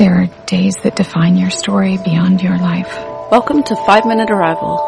There 0.00 0.22
are 0.22 0.46
days 0.46 0.76
that 0.76 0.96
define 0.96 1.36
your 1.36 1.50
story 1.50 1.98
beyond 1.98 2.40
your 2.40 2.56
life. 2.56 2.88
Welcome 3.30 3.62
to 3.64 3.76
Five 3.84 4.06
Minute 4.06 4.30
Arrival. 4.30 4.78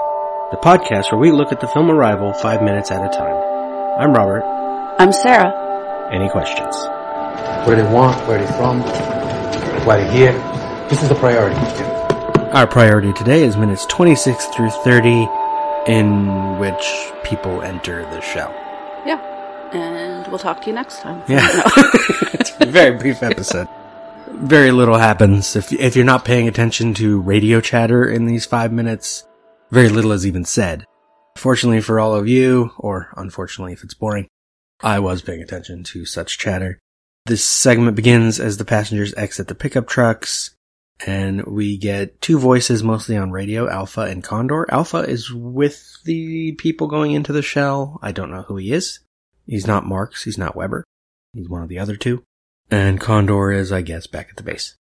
the 0.51 0.57
podcast 0.57 1.13
where 1.13 1.21
we 1.21 1.31
look 1.31 1.53
at 1.53 1.61
the 1.61 1.69
film 1.69 1.91
Arrival 1.91 2.33
five 2.33 2.63
minutes 2.63 2.91
at 2.91 3.05
a 3.05 3.15
time. 3.15 3.37
I'm 4.01 4.15
Robert. 4.15 4.43
I'm 4.99 5.13
Sarah. 5.13 5.53
Any 6.11 6.31
questions? 6.31 6.75
Where 7.67 7.77
do 7.77 7.83
they 7.83 7.93
want? 7.93 8.27
Where 8.27 8.39
are 8.39 8.47
they 8.47 8.53
from? 8.57 8.81
Why 9.85 9.99
they're 9.99 10.11
here? 10.11 10.33
This 10.89 11.03
is 11.03 11.11
a 11.11 11.15
priority. 11.15 11.61
Our 12.53 12.67
priority 12.67 13.13
today 13.13 13.45
is 13.45 13.55
minutes 13.59 13.85
26 13.91 14.47
through 14.47 14.71
30, 14.71 15.29
in 15.89 16.59
which 16.59 17.13
people 17.23 17.61
enter 17.61 18.01
the 18.05 18.23
shell. 18.23 18.51
Yeah. 19.05 19.21
And 19.75 20.27
we'll 20.29 20.39
talk 20.39 20.63
to 20.63 20.69
you 20.69 20.73
next 20.73 21.01
time. 21.01 21.23
Yeah. 21.29 21.47
it's 22.33 22.57
a 22.59 22.65
very 22.71 22.97
brief 22.97 23.23
episode. 23.23 23.69
Very 24.35 24.73
little 24.73 24.99
happens. 24.99 25.55
If, 25.57 25.73
if 25.73 25.95
you're 25.95 26.05
not 26.05 26.25
paying 26.25 26.49
attention 26.49 26.95
to 26.95 27.21
radio 27.21 27.61
chatter 27.61 28.09
in 28.09 28.27
these 28.27 28.45
five 28.45 28.73
minutes, 28.73 29.25
very 29.71 29.89
little 29.89 30.13
is 30.13 30.27
even 30.27 30.45
said. 30.45 30.85
Fortunately 31.37 31.81
for 31.81 32.01
all 32.01 32.15
of 32.15 32.29
you, 32.29 32.73
or 32.77 33.13
unfortunately 33.17 33.73
if 33.73 33.85
it's 33.85 33.95
boring, 33.95 34.29
I 34.83 34.99
was 34.99 35.23
paying 35.23 35.43
attention 35.43 35.85
to 35.85 36.05
such 36.05 36.39
chatter. 36.39 36.79
This 37.27 37.45
segment 37.45 37.97
begins 37.97 38.41
as 38.41 38.57
the 38.57 38.65
passengers 38.65 39.15
exit 39.15 39.47
the 39.47 39.55
pickup 39.55 39.87
trucks, 39.87 40.51
and 41.07 41.45
we 41.45 41.79
get 41.79 42.21
two 42.21 42.39
voices 42.39 42.83
mostly 42.83 43.17
on 43.17 43.31
radio, 43.31 43.69
Alpha 43.71 44.03
and 44.03 44.25
Condor. 44.25 44.67
Alpha 44.71 44.99
is 44.99 45.33
with 45.33 46.03
the 46.05 46.53
people 46.53 46.89
going 46.89 47.13
into 47.13 47.33
the 47.33 47.43
shell. 47.43 48.01
I 48.03 48.11
don't 48.13 48.31
know 48.31 48.43
who 48.43 48.57
he 48.57 48.73
is. 48.73 49.01
He's 49.47 49.67
not 49.67 49.87
Marks, 49.87 50.25
he's 50.25 50.39
not 50.39 50.57
Weber. 50.57 50.85
He's 51.33 51.49
one 51.49 51.63
of 51.63 51.69
the 51.69 51.79
other 51.79 51.97
two. 51.97 52.25
And 52.73 52.99
Condor 52.99 53.53
is, 53.53 53.71
I 53.71 53.83
guess, 53.83 54.07
back 54.07 54.29
at 54.31 54.37
the 54.37 54.43
base. 54.43 54.77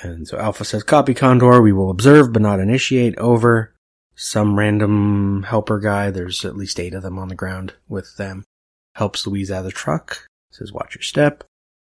And 0.00 0.26
so 0.26 0.38
Alpha 0.38 0.64
says, 0.64 0.82
copy 0.82 1.12
Condor, 1.12 1.60
we 1.60 1.72
will 1.72 1.90
observe 1.90 2.32
but 2.32 2.40
not 2.40 2.58
initiate, 2.58 3.18
over. 3.18 3.74
Some 4.16 4.58
random 4.58 5.42
helper 5.42 5.78
guy, 5.78 6.10
there's 6.10 6.46
at 6.46 6.56
least 6.56 6.80
eight 6.80 6.94
of 6.94 7.02
them 7.02 7.18
on 7.18 7.28
the 7.28 7.34
ground 7.34 7.74
with 7.86 8.16
them, 8.16 8.44
helps 8.94 9.26
Louise 9.26 9.50
out 9.50 9.58
of 9.58 9.64
the 9.66 9.72
truck, 9.72 10.26
says 10.50 10.72
watch 10.72 10.94
your 10.94 11.02
step. 11.02 11.44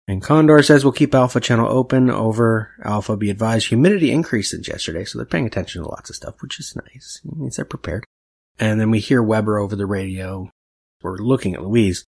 And 0.09 0.21
Condor 0.21 0.61
says 0.61 0.83
we'll 0.83 0.91
keep 0.91 1.15
Alpha 1.15 1.39
channel 1.39 1.69
open, 1.69 2.09
over. 2.11 2.71
Alpha 2.83 3.15
be 3.15 3.29
advised 3.29 3.67
humidity 3.67 4.11
increased 4.11 4.51
since 4.51 4.67
yesterday, 4.67 5.05
so 5.05 5.17
they're 5.17 5.25
paying 5.25 5.47
attention 5.47 5.83
to 5.83 5.87
lots 5.87 6.09
of 6.09 6.17
stuff, 6.17 6.41
which 6.41 6.59
is 6.59 6.75
nice. 6.75 7.21
It 7.23 7.37
means 7.37 7.55
they're 7.55 7.63
prepared. 7.63 8.03
And 8.59 8.77
then 8.77 8.91
we 8.91 8.99
hear 8.99 9.23
Weber 9.23 9.57
over 9.57 9.77
the 9.77 9.85
radio. 9.85 10.49
We're 11.01 11.17
looking 11.17 11.55
at 11.55 11.63
Louise. 11.63 12.03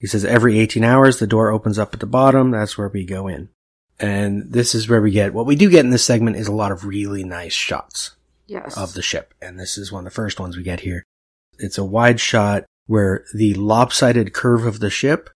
He 0.00 0.06
says 0.06 0.24
every 0.24 0.58
18 0.58 0.82
hours 0.82 1.18
the 1.18 1.26
door 1.26 1.50
opens 1.50 1.78
up 1.78 1.92
at 1.94 2.00
the 2.00 2.06
bottom. 2.06 2.50
That's 2.50 2.76
where 2.78 2.88
we 2.88 3.04
go 3.04 3.28
in. 3.28 3.50
And 3.98 4.50
this 4.50 4.74
is 4.74 4.88
where 4.88 5.02
we 5.02 5.10
get, 5.10 5.34
what 5.34 5.44
we 5.46 5.56
do 5.56 5.68
get 5.70 5.84
in 5.84 5.90
this 5.90 6.04
segment 6.04 6.36
is 6.36 6.48
a 6.48 6.52
lot 6.52 6.72
of 6.72 6.86
really 6.86 7.22
nice 7.22 7.52
shots 7.52 8.16
Yes. 8.46 8.76
of 8.76 8.94
the 8.94 9.02
ship. 9.02 9.34
And 9.42 9.60
this 9.60 9.76
is 9.76 9.92
one 9.92 10.06
of 10.06 10.12
the 10.12 10.14
first 10.14 10.40
ones 10.40 10.56
we 10.56 10.62
get 10.62 10.80
here. 10.80 11.04
It's 11.58 11.76
a 11.76 11.84
wide 11.84 12.18
shot 12.18 12.64
where 12.86 13.24
the 13.34 13.52
lopsided 13.54 14.32
curve 14.32 14.64
of 14.64 14.80
the 14.80 14.88
ship 14.90 15.28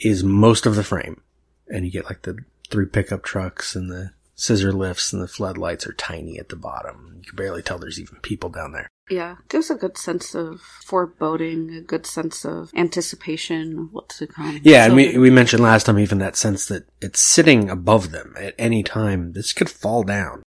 is 0.00 0.24
most 0.24 0.66
of 0.66 0.74
the 0.74 0.82
frame. 0.82 1.22
And 1.68 1.84
you 1.84 1.92
get 1.92 2.06
like 2.06 2.22
the 2.22 2.38
three 2.68 2.86
pickup 2.86 3.22
trucks 3.22 3.76
and 3.76 3.88
the 3.90 4.10
scissor 4.34 4.72
lifts 4.72 5.12
and 5.12 5.22
the 5.22 5.28
floodlights 5.28 5.86
are 5.86 5.92
tiny 5.92 6.36
at 6.38 6.48
the 6.48 6.56
bottom. 6.56 7.14
You 7.20 7.28
can 7.28 7.36
barely 7.36 7.62
tell 7.62 7.78
there's 7.78 8.00
even 8.00 8.16
people 8.16 8.50
down 8.50 8.72
there. 8.72 8.88
Yeah. 9.10 9.36
Gives 9.48 9.70
a 9.70 9.74
good 9.74 9.98
sense 9.98 10.34
of 10.34 10.60
foreboding, 10.60 11.70
a 11.74 11.80
good 11.80 12.06
sense 12.06 12.44
of 12.44 12.70
anticipation, 12.74 13.78
of 13.78 13.92
what's 13.92 14.18
to 14.18 14.26
come. 14.26 14.60
Yeah, 14.62 14.86
and 14.86 14.94
we, 14.94 15.18
we 15.18 15.30
mentioned 15.30 15.62
last 15.62 15.84
time 15.84 15.98
even 15.98 16.18
that 16.18 16.36
sense 16.36 16.66
that 16.66 16.88
it's 17.00 17.20
sitting 17.20 17.68
above 17.68 18.12
them 18.12 18.34
at 18.38 18.54
any 18.58 18.82
time. 18.82 19.32
This 19.32 19.52
could 19.52 19.68
fall 19.68 20.02
down. 20.02 20.42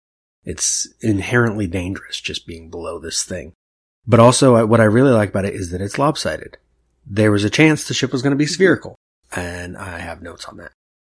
It's 0.44 0.88
inherently 1.00 1.66
dangerous 1.66 2.20
just 2.20 2.46
being 2.46 2.70
below 2.70 2.98
this 2.98 3.22
thing. 3.22 3.52
But 4.06 4.20
also, 4.20 4.66
what 4.66 4.80
I 4.80 4.84
really 4.84 5.12
like 5.12 5.30
about 5.30 5.44
it 5.44 5.54
is 5.54 5.70
that 5.70 5.80
it's 5.80 5.98
lopsided. 5.98 6.56
There 7.06 7.30
was 7.30 7.44
a 7.44 7.50
chance 7.50 7.86
the 7.86 7.94
ship 7.94 8.12
was 8.12 8.22
going 8.22 8.32
to 8.32 8.36
be 8.36 8.44
mm-hmm. 8.44 8.54
spherical, 8.54 8.96
and 9.34 9.76
I 9.76 9.98
have 9.98 10.22
notes 10.22 10.46
on 10.46 10.56
that. 10.58 10.72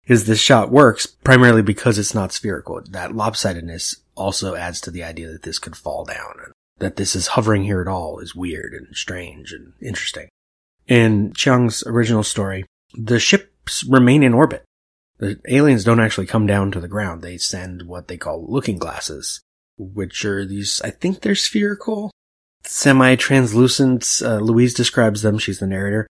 Is 0.08 0.26
this 0.26 0.40
shot 0.40 0.72
works 0.72 1.06
primarily 1.06 1.62
because 1.62 1.98
it's 1.98 2.16
not 2.16 2.32
spherical. 2.32 2.82
That 2.90 3.12
lopsidedness 3.12 3.98
also 4.16 4.56
adds 4.56 4.82
to 4.82 4.92
the 4.92 5.04
idea 5.04 5.32
that 5.32 5.44
this 5.44 5.60
could 5.60 5.76
fall 5.76 6.06
down, 6.06 6.34
and 6.44 6.54
that 6.82 6.98
this 6.98 7.16
is 7.16 7.28
hovering 7.28 7.64
here 7.64 7.82
at 7.82 7.88
all 7.88 8.20
is 8.20 8.36
weird 8.36 8.74
and 8.74 8.96
strange 8.96 9.54
and 9.54 9.74
interesting. 9.82 10.28
In 10.88 11.32
Chiang's 11.34 11.84
original 11.86 12.24
story, 12.24 12.66
the 12.94 13.20
ships 13.20 13.84
remain 13.86 14.24
in 14.24 14.34
orbit. 14.34 14.66
The 15.20 15.40
aliens 15.48 15.84
don't 15.84 16.00
actually 16.00 16.26
come 16.26 16.48
down 16.48 16.72
to 16.72 16.80
the 16.80 16.88
ground. 16.88 17.22
They 17.22 17.38
send 17.38 17.84
what 17.84 18.08
they 18.08 18.18
call 18.18 18.52
looking 18.52 18.78
glasses, 18.78 19.40
which 19.78 20.26
are 20.26 20.46
these, 20.46 20.82
I 20.82 20.90
think 20.90 21.22
they're 21.22 21.36
spherical, 21.36 22.12
semi-translucent. 22.64 24.22
Uh, 24.24 24.38
Louise 24.38 24.74
describes 24.74 25.22
them, 25.22 25.38
she's 25.38 25.60
the 25.60 25.68
narrator, 25.68 26.08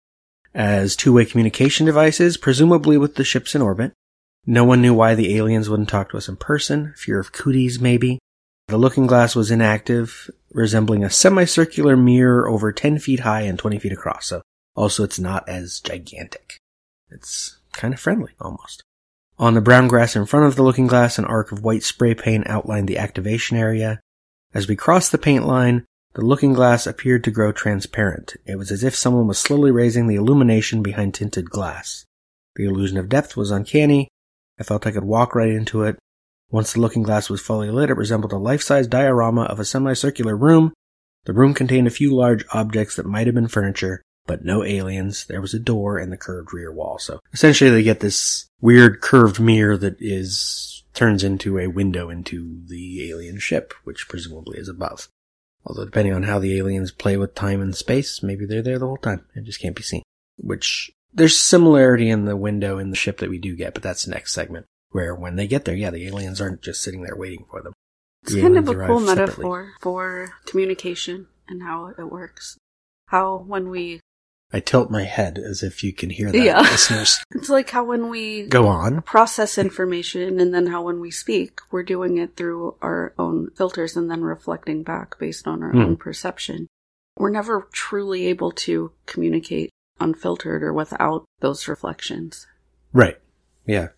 as 0.54 0.96
two-way 0.96 1.26
communication 1.26 1.88
devices, 1.88 2.38
presumably 2.38 2.98
with 2.98 3.16
the 3.16 3.24
ships 3.24 3.56
in 3.56 3.62
orbit. 3.62 3.94
No 4.46 4.64
one 4.64 4.82
knew 4.82 4.94
why 4.94 5.16
the 5.16 5.36
aliens 5.36 5.70
wouldn't 5.70 5.90
talk 5.90 6.10
to 6.12 6.18
us 6.18 6.30
in 6.30 6.38
person. 6.38 6.94
Fear 6.96 7.20
of 7.20 7.32
cooties, 7.32 7.80
maybe. 7.80 8.20
The 8.70 8.78
looking 8.78 9.08
glass 9.08 9.36
was 9.36 9.50
inactive, 9.50 10.30
resembling 10.54 11.04
a 11.04 11.10
semicircular 11.10 11.98
mirror 11.98 12.48
over 12.48 12.72
10 12.72 13.00
feet 13.00 13.22
high 13.22 13.42
and 13.42 13.58
20 13.58 13.80
feet 13.80 13.92
across. 13.92 14.28
So 14.28 14.44
also 14.76 15.04
it's 15.04 15.18
not 15.18 15.50
as 15.50 15.80
gigantic. 15.80 16.60
It's 17.10 17.58
kind 17.74 17.96
of 17.96 18.00
friendly, 18.00 18.34
almost. 18.40 18.84
On 19.40 19.56
the 19.56 19.62
brown 19.62 19.88
grass 19.88 20.16
in 20.16 20.28
front 20.28 20.46
of 20.46 20.56
the 20.56 20.62
looking 20.62 20.86
glass, 20.86 21.18
an 21.18 21.26
arc 21.26 21.52
of 21.52 21.64
white 21.64 21.82
spray 21.82 22.14
paint 22.14 22.48
outlined 22.48 22.88
the 22.88 23.00
activation 23.00 23.58
area. 23.58 24.00
As 24.54 24.68
we 24.68 24.76
crossed 24.76 25.12
the 25.12 25.18
paint 25.18 25.48
line, 25.48 25.86
the 26.14 26.22
looking 26.24 26.54
glass 26.54 26.86
appeared 26.86 27.24
to 27.24 27.32
grow 27.32 27.52
transparent. 27.52 28.36
It 28.46 28.58
was 28.58 28.70
as 28.70 28.84
if 28.84 28.96
someone 28.96 29.26
was 29.26 29.40
slowly 29.40 29.72
raising 29.72 30.06
the 30.06 30.16
illumination 30.16 30.84
behind 30.84 31.16
tinted 31.16 31.50
glass. 31.50 32.06
The 32.56 32.66
illusion 32.66 33.00
of 33.00 33.10
depth 33.10 33.36
was 33.36 33.50
uncanny. 33.50 34.10
I 34.60 34.64
felt 34.64 34.86
I 34.86 34.92
could 34.92 35.06
walk 35.06 35.34
right 35.34 35.50
into 35.50 35.82
it. 35.82 35.98
Once 36.52 36.74
the 36.74 36.80
looking 36.80 37.04
glass 37.04 37.30
was 37.30 37.42
fully 37.42 37.70
lit, 37.70 37.90
it 37.90 37.98
resembled 37.98 38.34
a 38.34 38.38
life-size 38.38 38.88
diorama 38.88 39.44
of 39.44 39.60
a 39.60 39.66
semicircular 39.66 40.36
room. 40.36 40.74
The 41.26 41.34
room 41.34 41.54
contained 41.54 41.88
a 41.88 41.92
few 41.92 42.16
large 42.16 42.44
objects 42.54 42.96
that 42.96 43.06
might 43.06 43.28
have 43.28 43.36
been 43.36 43.48
furniture, 43.48 44.02
but 44.26 44.44
no 44.44 44.64
aliens. 44.64 45.26
There 45.26 45.42
was 45.42 45.54
a 45.54 45.60
door 45.60 45.98
and 45.98 46.12
the 46.12 46.18
curved 46.18 46.54
rear 46.54 46.72
wall. 46.72 46.98
So 46.98 47.20
essentially 47.34 47.70
they 47.70 47.84
get 47.84 48.00
this 48.00 48.48
weird 48.62 49.02
curved 49.02 49.40
mirror 49.40 49.78
that 49.78 49.98
is, 50.00 50.84
turns 50.94 51.24
into 51.24 51.60
a 51.60 51.68
window 51.68 52.10
into 52.10 52.62
the 52.66 53.10
alien 53.10 53.38
ship, 53.40 53.74
which 53.84 54.08
presumably 54.10 54.58
is 54.58 54.70
above. 54.70 55.08
Although 55.66 55.86
depending 55.86 56.14
on 56.14 56.24
how 56.24 56.40
the 56.40 56.58
aliens 56.58 56.92
play 56.92 57.18
with 57.18 57.36
time 57.36 57.62
and 57.62 57.76
space, 57.76 58.24
maybe 58.24 58.46
they're 58.46 58.64
there 58.64 58.80
the 58.80 58.88
whole 58.88 58.98
time. 58.98 59.26
It 59.36 59.44
just 59.44 59.62
can't 59.62 59.76
be 59.76 59.84
seen. 59.84 60.02
Which, 60.38 60.90
there's 61.14 61.38
similarity 61.38 62.10
in 62.10 62.26
the 62.26 62.38
window 62.38 62.80
in 62.80 62.90
the 62.90 62.96
ship 62.96 63.18
that 63.18 63.30
we 63.30 63.38
do 63.38 63.56
get, 63.56 63.74
but 63.74 63.84
that's 63.84 64.06
the 64.06 64.12
next 64.12 64.34
segment. 64.34 64.66
Where 64.92 65.14
when 65.16 65.36
they 65.36 65.48
get 65.48 65.66
there, 65.66 65.76
yeah, 65.76 65.92
the 65.92 66.08
aliens 66.08 66.42
aren't 66.42 66.62
just 66.62 66.82
sitting 66.82 67.04
there 67.04 67.16
waiting 67.16 67.46
for 67.50 67.62
them. 67.62 67.74
It's 68.24 68.34
The 68.34 68.42
kind 68.42 68.58
of 68.58 68.68
a 68.68 68.74
cool 68.74 69.00
separately. 69.02 69.16
metaphor 69.16 69.74
for 69.82 70.34
communication 70.46 71.28
and 71.48 71.62
how 71.64 71.94
it 71.98 72.04
works. 72.12 72.58
How 73.08 73.38
when 73.38 73.70
we, 73.70 74.00
I 74.52 74.60
tilt 74.60 74.90
my 74.90 75.04
head 75.04 75.38
as 75.38 75.62
if 75.64 75.84
you 75.84 75.94
can 75.94 76.10
hear 76.10 76.32
that, 76.32 76.38
Yeah. 76.44 76.60
listeners. 76.72 77.20
it's 77.32 77.50
like 77.50 77.70
how 77.70 77.84
when 77.84 78.10
we 78.10 78.48
Go 78.48 78.68
on. 78.68 79.02
process 79.04 79.58
information 79.60 80.40
and 80.40 80.54
then 80.54 80.68
how 80.68 80.82
when 80.82 81.00
we 81.00 81.12
speak, 81.12 81.60
we're 81.72 81.84
doing 81.84 82.18
it 82.18 82.36
through 82.36 82.76
our 82.82 83.14
own 83.20 83.52
filters 83.56 83.96
and 83.96 84.10
then 84.10 84.22
reflecting 84.24 84.82
back 84.84 85.18
based 85.20 85.48
on 85.48 85.62
our 85.64 85.72
Hmm. 85.72 85.80
own 85.82 85.98
perception. 85.98 86.68
We're 87.16 87.30
never 87.30 87.68
truly 87.72 88.26
able 88.28 88.52
to 88.54 88.92
communicate 89.06 89.70
unfiltered 90.00 90.64
or 90.64 90.74
without 90.74 91.26
those 91.42 91.68
reflections. 91.68 92.48
Right. 92.92 93.20
Yeah. 93.66 93.90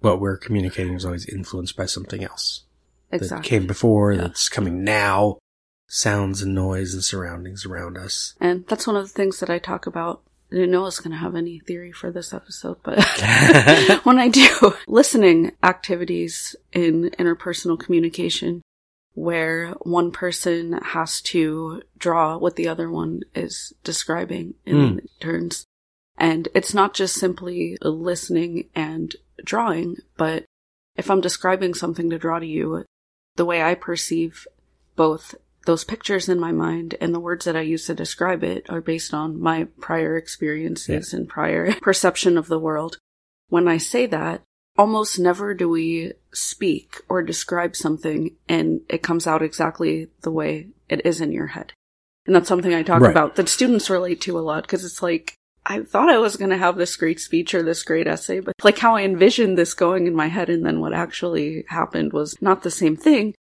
What 0.00 0.20
we're 0.20 0.36
communicating 0.36 0.94
is 0.94 1.04
always 1.04 1.28
influenced 1.28 1.76
by 1.76 1.86
something 1.86 2.24
else 2.24 2.64
that 3.10 3.42
came 3.42 3.66
before, 3.66 4.12
Yeah. 4.12 4.22
that's 4.22 4.48
coming 4.48 4.84
now, 4.84 5.38
sounds 5.88 6.42
and 6.42 6.54
noise 6.54 6.94
and 6.94 7.02
surroundings 7.04 7.66
around 7.66 7.98
us. 7.98 8.34
And 8.40 8.66
that's 8.66 8.86
one 8.86 8.96
of 8.96 9.02
the 9.04 9.12
things 9.12 9.40
that 9.40 9.50
I 9.50 9.58
talk 9.58 9.86
about. 9.86 10.22
I 10.50 10.56
didn't 10.56 10.72
know 10.72 10.82
I 10.82 10.84
was 10.84 10.98
going 10.98 11.12
to 11.12 11.16
have 11.16 11.36
any 11.36 11.60
theory 11.60 11.92
for 11.92 12.10
this 12.10 12.32
episode, 12.32 12.78
but 12.82 12.98
when 14.04 14.18
I 14.18 14.28
do 14.28 14.74
listening 14.88 15.52
activities 15.62 16.56
in 16.72 17.10
interpersonal 17.18 17.78
communication, 17.78 18.62
where 19.14 19.70
one 19.80 20.10
person 20.10 20.72
has 20.72 21.20
to 21.20 21.82
draw 21.98 22.38
what 22.38 22.56
the 22.56 22.68
other 22.68 22.90
one 22.90 23.20
is 23.34 23.72
describing 23.84 24.54
in 24.64 24.88
hmm. 24.88 24.98
turns. 25.20 25.66
And 26.16 26.48
it's 26.54 26.74
not 26.74 26.94
just 26.94 27.16
simply 27.16 27.76
listening 27.80 28.68
and 28.74 29.16
drawing, 29.44 29.96
but 30.16 30.44
if 30.96 31.10
I'm 31.10 31.20
describing 31.20 31.74
something 31.74 32.10
to 32.10 32.18
draw 32.18 32.38
to 32.38 32.46
you, 32.46 32.84
the 33.36 33.44
way 33.44 33.62
I 33.62 33.74
perceive 33.74 34.46
both 34.96 35.34
those 35.66 35.84
pictures 35.84 36.28
in 36.28 36.40
my 36.40 36.52
mind 36.52 36.94
and 37.00 37.14
the 37.14 37.20
words 37.20 37.44
that 37.44 37.56
I 37.56 37.60
use 37.60 37.86
to 37.86 37.94
describe 37.94 38.42
it 38.42 38.68
are 38.68 38.80
based 38.80 39.12
on 39.12 39.40
my 39.40 39.64
prior 39.80 40.16
experiences 40.16 41.12
and 41.12 41.28
prior 41.28 41.72
perception 41.82 42.38
of 42.38 42.48
the 42.48 42.58
world. 42.58 42.98
When 43.48 43.68
I 43.68 43.76
say 43.76 44.06
that, 44.06 44.42
almost 44.78 45.18
never 45.18 45.52
do 45.54 45.68
we 45.68 46.12
speak 46.32 47.02
or 47.08 47.22
describe 47.22 47.76
something 47.76 48.36
and 48.48 48.80
it 48.88 49.02
comes 49.02 49.26
out 49.26 49.42
exactly 49.42 50.08
the 50.22 50.30
way 50.30 50.68
it 50.88 51.04
is 51.04 51.20
in 51.20 51.32
your 51.32 51.48
head. 51.48 51.72
And 52.26 52.34
that's 52.34 52.48
something 52.48 52.74
I 52.74 52.82
talk 52.82 53.02
Right. 53.02 53.10
about 53.10 53.36
that 53.36 53.48
students 53.48 53.90
relate 53.90 54.20
to 54.22 54.38
a 54.38 54.40
lot 54.40 54.62
because 54.62 54.84
it's 54.84 55.02
like, 55.02 55.34
I 55.70 55.84
thought 55.84 56.10
I 56.10 56.18
was 56.18 56.34
going 56.34 56.50
to 56.50 56.56
have 56.56 56.76
this 56.76 56.96
great 56.96 57.20
speech 57.20 57.54
or 57.54 57.62
this 57.62 57.84
great 57.84 58.08
essay, 58.08 58.40
but 58.40 58.56
like 58.64 58.78
how 58.78 58.96
I 58.96 59.02
envisioned 59.02 59.56
this 59.56 59.72
going 59.72 60.08
in 60.08 60.16
my 60.16 60.26
head 60.26 60.50
and 60.50 60.66
then 60.66 60.80
what 60.80 60.92
actually 60.92 61.64
happened 61.68 62.12
was 62.12 62.36
not 62.40 62.64
the 62.64 62.72
same 62.72 62.96
thing. 62.96 63.36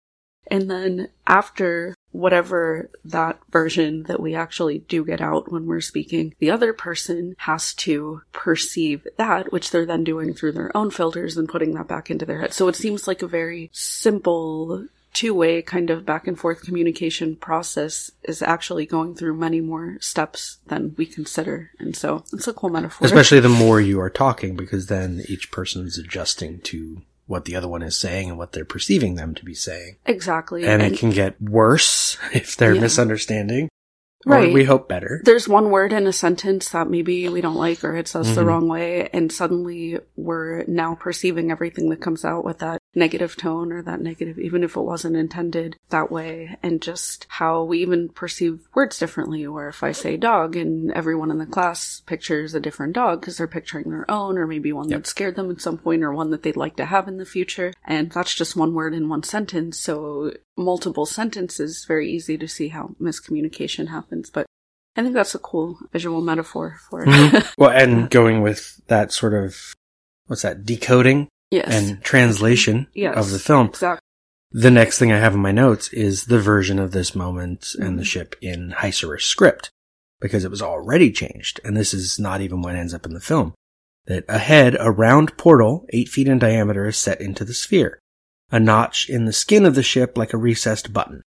And 0.50 0.70
then 0.70 1.08
after 1.26 1.94
whatever 2.10 2.90
that 3.06 3.38
version 3.50 4.02
that 4.04 4.20
we 4.20 4.34
actually 4.34 4.80
do 4.80 5.06
get 5.06 5.22
out 5.22 5.50
when 5.50 5.64
we're 5.64 5.80
speaking, 5.80 6.34
the 6.38 6.50
other 6.50 6.74
person 6.74 7.34
has 7.38 7.72
to 7.76 8.20
perceive 8.32 9.06
that, 9.16 9.50
which 9.50 9.70
they're 9.70 9.86
then 9.86 10.04
doing 10.04 10.34
through 10.34 10.52
their 10.52 10.76
own 10.76 10.90
filters 10.90 11.38
and 11.38 11.48
putting 11.48 11.72
that 11.74 11.88
back 11.88 12.10
into 12.10 12.26
their 12.26 12.42
head. 12.42 12.52
So 12.52 12.68
it 12.68 12.76
seems 12.76 13.08
like 13.08 13.22
a 13.22 13.26
very 13.26 13.70
simple 13.72 14.86
two 15.14 15.34
way 15.34 15.62
kind 15.62 15.90
of 15.90 16.04
back 16.06 16.26
and 16.28 16.38
forth 16.38 16.62
communication 16.62 17.34
process 17.36 18.10
is 18.24 18.42
actually 18.42 18.86
going 18.86 19.14
through 19.14 19.34
many 19.34 19.60
more 19.60 19.96
steps 20.00 20.58
than 20.66 20.94
we 20.96 21.06
consider. 21.06 21.70
And 21.78 21.96
so 21.96 22.24
it's 22.32 22.46
a 22.46 22.52
cool 22.52 22.70
metaphor. 22.70 23.06
Especially 23.06 23.40
the 23.40 23.48
more 23.48 23.80
you 23.80 24.00
are 24.00 24.10
talking, 24.10 24.54
because 24.56 24.86
then 24.86 25.24
each 25.28 25.50
person's 25.50 25.98
adjusting 25.98 26.60
to 26.60 27.02
what 27.26 27.44
the 27.44 27.56
other 27.56 27.68
one 27.68 27.82
is 27.82 27.96
saying 27.96 28.28
and 28.30 28.38
what 28.38 28.52
they're 28.52 28.64
perceiving 28.64 29.16
them 29.16 29.34
to 29.34 29.44
be 29.44 29.54
saying. 29.54 29.96
exactly. 30.06 30.64
And 30.66 30.82
it 30.82 30.98
can 30.98 31.10
get 31.10 31.40
worse 31.42 32.16
if 32.32 32.56
they're 32.56 32.74
Yeah. 32.74 32.80
misunderstanding. 32.82 33.68
Right. 34.26 34.48
Or 34.48 34.52
we 34.52 34.64
hope 34.64 34.88
better. 34.88 35.20
there's 35.24 35.48
one 35.48 35.70
word 35.70 35.92
in 35.92 36.06
a 36.06 36.12
sentence 36.12 36.70
that 36.70 36.90
maybe 36.90 37.28
we 37.28 37.40
don't 37.40 37.54
like 37.54 37.84
or 37.84 37.94
hits 37.94 38.16
us 38.16 38.34
the 38.34 38.42
Mhm. 38.42 38.46
wrong 38.46 38.68
way 38.68 39.08
and 39.12 39.30
suddenly 39.32 39.98
we're 40.16 40.64
now 40.66 40.96
perceiving 40.96 41.50
everything 41.52 41.88
that 41.90 42.00
comes 42.00 42.24
out 42.24 42.44
with 42.44 42.58
that 42.58 42.77
negative 42.94 43.36
tone 43.36 43.70
or 43.70 43.82
that 43.82 44.00
negative 44.00 44.38
even 44.38 44.64
if 44.64 44.74
it 44.74 44.80
wasn't 44.80 45.14
intended 45.14 45.76
that 45.90 46.10
way 46.10 46.56
and 46.62 46.80
just 46.80 47.26
how 47.28 47.62
we 47.62 47.80
even 47.80 48.08
perceive 48.08 48.60
words 48.74 48.98
differently 48.98 49.44
or 49.44 49.68
if 49.68 49.82
i 49.82 49.92
say 49.92 50.16
dog 50.16 50.56
and 50.56 50.90
everyone 50.92 51.30
in 51.30 51.38
the 51.38 51.46
class 51.46 52.02
pictures 52.06 52.54
a 52.54 52.60
different 52.60 52.94
dog 52.94 53.20
because 53.20 53.36
they're 53.36 53.46
picturing 53.46 53.90
their 53.90 54.10
own 54.10 54.38
or 54.38 54.46
maybe 54.46 54.72
one 54.72 54.88
Yep. 54.88 54.98
that 55.00 55.06
scared 55.06 55.36
them 55.36 55.50
at 55.50 55.60
some 55.60 55.76
point 55.76 56.02
or 56.02 56.12
one 56.12 56.30
that 56.30 56.42
they'd 56.42 56.56
like 56.56 56.76
to 56.76 56.86
have 56.86 57.08
in 57.08 57.18
the 57.18 57.26
future 57.26 57.72
and 57.84 58.10
that's 58.10 58.34
just 58.34 58.56
one 58.56 58.72
word 58.72 58.94
in 58.94 59.08
one 59.08 59.22
sentence 59.22 59.78
so 59.78 60.32
multiple 60.56 61.06
sentences 61.06 61.84
very 61.86 62.10
easy 62.10 62.38
to 62.38 62.48
see 62.48 62.68
how 62.68 62.94
miscommunication 63.00 63.88
happens 63.88 64.30
but 64.30 64.46
I 64.96 65.02
think 65.02 65.14
that's 65.14 65.34
a 65.34 65.38
cool 65.38 65.78
visual 65.92 66.20
metaphor 66.20 66.78
for 66.90 67.02
it. 67.02 67.08
Mhm. 67.08 67.54
well, 67.58 67.70
and 67.70 68.10
going 68.10 68.42
with 68.42 68.80
that 68.88 69.12
sort 69.12 69.32
of, 69.32 69.54
what's 70.26 70.42
that, 70.42 70.64
decoding 70.64 71.28
yes. 71.50 71.68
and 71.72 72.02
translation 72.02 72.86
Yes. 72.94 73.16
of 73.16 73.30
the 73.30 73.38
film. 73.38 73.68
exactly. 73.68 74.00
The 74.50 74.70
next 74.70 74.98
thing 74.98 75.12
I 75.12 75.18
have 75.18 75.34
in 75.34 75.40
my 75.40 75.52
notes 75.52 75.92
is 75.92 76.24
the 76.24 76.38
version 76.40 76.78
of 76.78 76.92
this 76.92 77.14
moment 77.14 77.74
and 77.78 77.98
the 77.98 78.02
Mhm. 78.02 78.06
ship 78.06 78.36
in 78.40 78.70
Heisserer's 78.78 79.24
script, 79.24 79.70
because 80.20 80.44
it 80.44 80.50
was 80.50 80.62
already 80.62 81.12
changed, 81.12 81.60
and 81.64 81.76
this 81.76 81.92
is 81.92 82.18
not 82.18 82.40
even 82.40 82.62
what 82.62 82.74
ends 82.74 82.94
up 82.94 83.04
in 83.04 83.12
the 83.12 83.20
film. 83.20 83.52
That 84.06 84.24
ahead, 84.26 84.74
a 84.80 84.90
round 84.90 85.36
portal, 85.36 85.84
eight 85.90 86.08
feet 86.08 86.28
in 86.28 86.38
diameter, 86.38 86.86
is 86.86 86.96
set 86.96 87.20
into 87.20 87.44
the 87.44 87.52
sphere. 87.52 87.98
A 88.50 88.58
notch 88.58 89.10
in 89.10 89.26
the 89.26 89.34
skin 89.34 89.66
of 89.66 89.74
the 89.74 89.82
ship 89.82 90.16
like 90.16 90.32
a 90.32 90.38
recessed 90.38 90.94
button. 90.94 91.20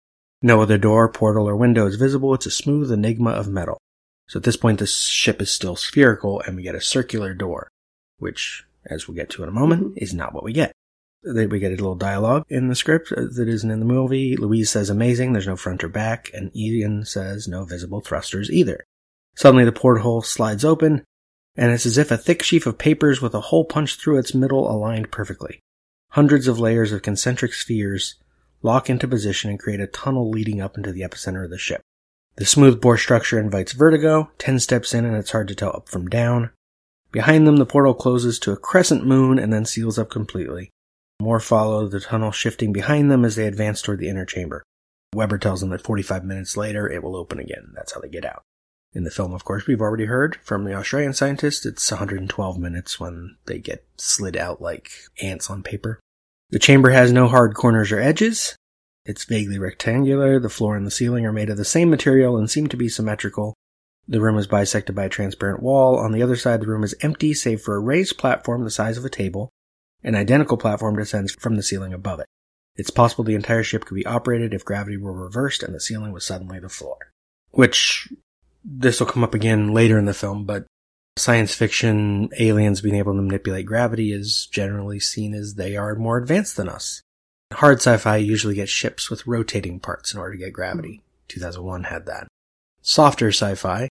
No 0.41 0.61
other 0.63 0.79
door, 0.79 1.09
portal, 1.09 1.49
or 1.49 1.57
window 1.57 1.87
is 1.87 1.97
visible. 1.97 2.33
It's 2.35 2.47
a 2.47 2.51
smooth 2.53 2.93
enigma 2.93 3.31
of 3.31 3.49
metal. 3.49 3.79
So 4.29 4.37
at 4.39 4.45
this 4.45 4.57
point, 4.57 4.79
the 4.79 4.87
ship 4.87 5.43
is 5.43 5.51
still 5.51 5.75
spherical, 5.75 6.41
and 6.43 6.55
we 6.55 6.63
get 6.63 6.77
a 6.77 6.81
circular 6.81 7.35
door, 7.35 7.69
which, 8.19 8.65
as 8.91 9.07
we'll 9.07 9.17
get 9.17 9.31
to 9.31 9.43
in 9.43 9.49
a 9.49 9.53
moment, 9.53 9.95
is 9.97 10.15
not 10.15 10.33
what 10.33 10.45
we 10.45 10.53
get. 10.53 10.73
We 11.25 11.59
get 11.59 11.73
a 11.73 11.77
little 11.77 11.97
dialogue 11.97 12.45
in 12.49 12.69
the 12.69 12.75
script 12.75 13.13
uh, 13.13 13.23
that 13.35 13.49
isn't 13.49 13.71
in 13.71 13.81
the 13.81 13.85
movie. 13.85 14.37
Louise 14.37 14.71
says 14.71 14.89
amazing, 14.89 15.33
there's 15.33 15.49
no 15.49 15.57
front 15.57 15.83
or 15.83 15.89
back, 15.89 16.31
and 16.33 16.55
Ian 16.57 17.05
says 17.05 17.49
no 17.49 17.65
visible 17.65 18.01
thrusters 18.01 18.51
either. 18.51 18.85
Suddenly 19.35 19.65
the 19.65 19.73
porthole 19.73 20.23
slides 20.23 20.65
open, 20.65 21.05
and 21.57 21.73
it's 21.73 21.87
as 21.87 21.99
if 21.99 22.11
a 22.11 22.17
thick 22.17 22.43
sheaf 22.43 22.67
of 22.67 22.79
papers 22.79 23.21
with 23.21 23.35
a 23.35 23.41
hole 23.41 23.65
punched 23.65 24.01
through 24.01 24.19
its 24.19 24.35
middle 24.35 24.71
aligned 24.71 25.11
perfectly. 25.11 25.61
Hundreds 26.11 26.47
of 26.49 26.61
layers 26.61 26.93
of 26.93 27.03
concentric 27.03 27.53
spheres 27.53 28.15
lock 28.63 28.89
into 28.89 29.07
position 29.07 29.51
and 29.51 29.59
create 29.59 29.81
a 29.81 29.87
tunnel 29.87 30.31
leading 30.31 30.61
up 30.61 30.77
into 30.77 30.93
the 30.93 31.03
epicenter 31.03 31.45
of 31.45 31.51
the 31.51 31.59
ship. 31.59 31.83
The 32.37 32.47
smooth 32.47 32.81
bore 32.81 32.97
structure 32.97 33.39
invites 33.39 33.73
vertigo, 33.73 34.31
ten 34.39 34.61
steps 34.61 34.95
in 34.95 35.05
and 35.05 35.17
it's 35.17 35.33
hard 35.33 35.49
to 35.49 35.55
tell 35.55 35.71
up 35.71 35.89
from 35.89 36.07
down. 36.07 36.51
Behind 37.19 37.49
them, 37.49 37.57
the 37.57 37.67
portal 37.67 37.95
closes 37.95 38.39
to 38.39 38.53
a 38.53 38.57
crescent 38.57 39.05
moon 39.05 39.41
and 39.41 39.53
then 39.53 39.65
seals 39.65 39.99
up 39.99 40.09
completely. 40.09 40.71
More 41.21 41.41
follow, 41.41 41.89
the 41.89 41.99
tunnel 41.99 42.31
shifting 42.31 42.73
behind 42.73 43.11
them 43.11 43.25
as 43.25 43.35
they 43.35 43.49
advance 43.49 43.83
toward 43.83 43.99
the 43.99 44.09
inner 44.09 44.25
chamber. 44.25 44.63
Weber 45.13 45.37
tells 45.37 45.61
them 45.61 45.71
that 45.71 45.83
45 45.83 46.25
minutes 46.25 46.57
later 46.57 46.89
it 46.89 47.03
will 47.03 47.17
open 47.17 47.41
again. 47.41 47.73
That's 47.75 47.93
how 47.93 48.01
they 48.01 48.09
get 48.09 48.25
out. 48.25 48.43
In 48.93 49.03
the 49.03 49.11
film, 49.11 49.35
of 49.35 49.45
course, 49.45 49.67
we've 49.67 49.81
already 49.81 50.05
heard 50.05 50.37
from 50.45 50.65
the 50.65 50.75
Australian 50.75 51.13
scientist, 51.13 51.67
it's 51.67 51.91
112 51.91 52.57
minutes 52.57 53.01
when 53.01 53.37
they 53.47 53.59
get 53.59 53.85
slid 53.97 54.37
out 54.37 54.63
like 54.63 54.93
ants 55.21 55.51
on 55.51 55.65
paper. 55.65 55.99
The 56.51 56.61
chamber 56.61 56.91
has 56.91 57.11
no 57.11 57.27
hard 57.27 57.55
corners 57.55 57.91
or 57.91 57.99
edges. 57.99 58.55
It's 59.05 59.25
vaguely 59.25 59.59
rectangular. 59.59 60.39
The 60.39 60.49
floor 60.49 60.77
and 60.77 60.87
the 60.87 60.93
ceiling 60.93 61.27
are 61.27 61.33
made 61.33 61.51
of 61.51 61.57
the 61.57 61.65
same 61.65 61.91
material 61.91 62.37
and 62.37 62.49
seem 62.49 62.69
to 62.69 62.77
be 62.77 62.89
symmetrical. 62.89 63.55
The 64.09 64.21
room 64.21 64.39
is 64.39 64.47
bisected 64.47 64.95
by 64.95 65.05
a 65.05 65.11
transparent 65.11 65.63
wall. 65.63 65.99
On 65.99 66.13
the 66.13 66.23
other 66.23 66.37
side, 66.37 66.63
the 66.63 66.67
room 66.67 66.83
is 66.83 66.95
empty 67.03 67.35
save 67.35 67.61
for 67.61 67.77
a 67.77 67.81
raised 67.81 68.17
platform 68.17 68.65
the 68.65 68.71
size 68.71 68.97
of 68.97 69.05
a 69.05 69.11
table. 69.11 69.51
An 70.03 70.15
identical 70.15 70.57
platform 70.57 70.97
descends 70.97 71.35
from 71.35 71.57
the 71.57 71.63
ceiling 71.63 71.93
above 71.93 72.21
it. 72.21 72.27
It's 72.77 72.91
possible 72.91 73.25
the 73.25 73.35
entire 73.35 73.63
ship 73.63 73.85
could 73.85 73.97
be 73.97 74.07
operated 74.07 74.55
if 74.55 74.65
gravity 74.65 74.97
were 74.97 75.13
reversed 75.13 75.63
and 75.63 75.75
the 75.75 75.81
ceiling 75.81 76.13
was 76.13 76.25
suddenly 76.25 76.59
the 76.59 76.69
floor. 76.69 77.13
Which, 77.51 78.09
this 78.65 79.01
will 79.01 79.09
come 79.09 79.25
up 79.25 79.35
again 79.35 79.75
later 79.75 79.99
in 79.99 80.07
the 80.07 80.15
film, 80.15 80.45
but 80.45 80.67
science 81.17 81.55
fiction 81.55 82.31
aliens 82.39 82.81
being 82.81 82.95
able 82.95 83.15
to 83.15 83.23
manipulate 83.23 83.67
gravity 83.67 84.13
is 84.13 84.47
generally 84.47 85.01
seen 85.01 85.35
as 85.35 85.55
they 85.55 85.77
are 85.77 85.97
more 85.97 86.17
advanced 86.17 86.57
than 86.57 86.69
us. 86.69 87.03
Hard 87.53 87.79
sci-fi 87.79 88.19
usually 88.19 88.55
gets 88.55 88.71
ships 88.71 89.11
with 89.11 89.27
rotating 89.27 89.81
parts 89.81 90.15
in 90.15 90.21
order 90.21 90.33
to 90.33 90.39
get 90.39 90.53
gravity. 90.53 91.03
Hmm. 91.03 91.05
2001 91.29 91.85
had 91.85 92.07
that. 92.07 92.29
Softer 92.81 93.29
sci-fi, 93.29 93.88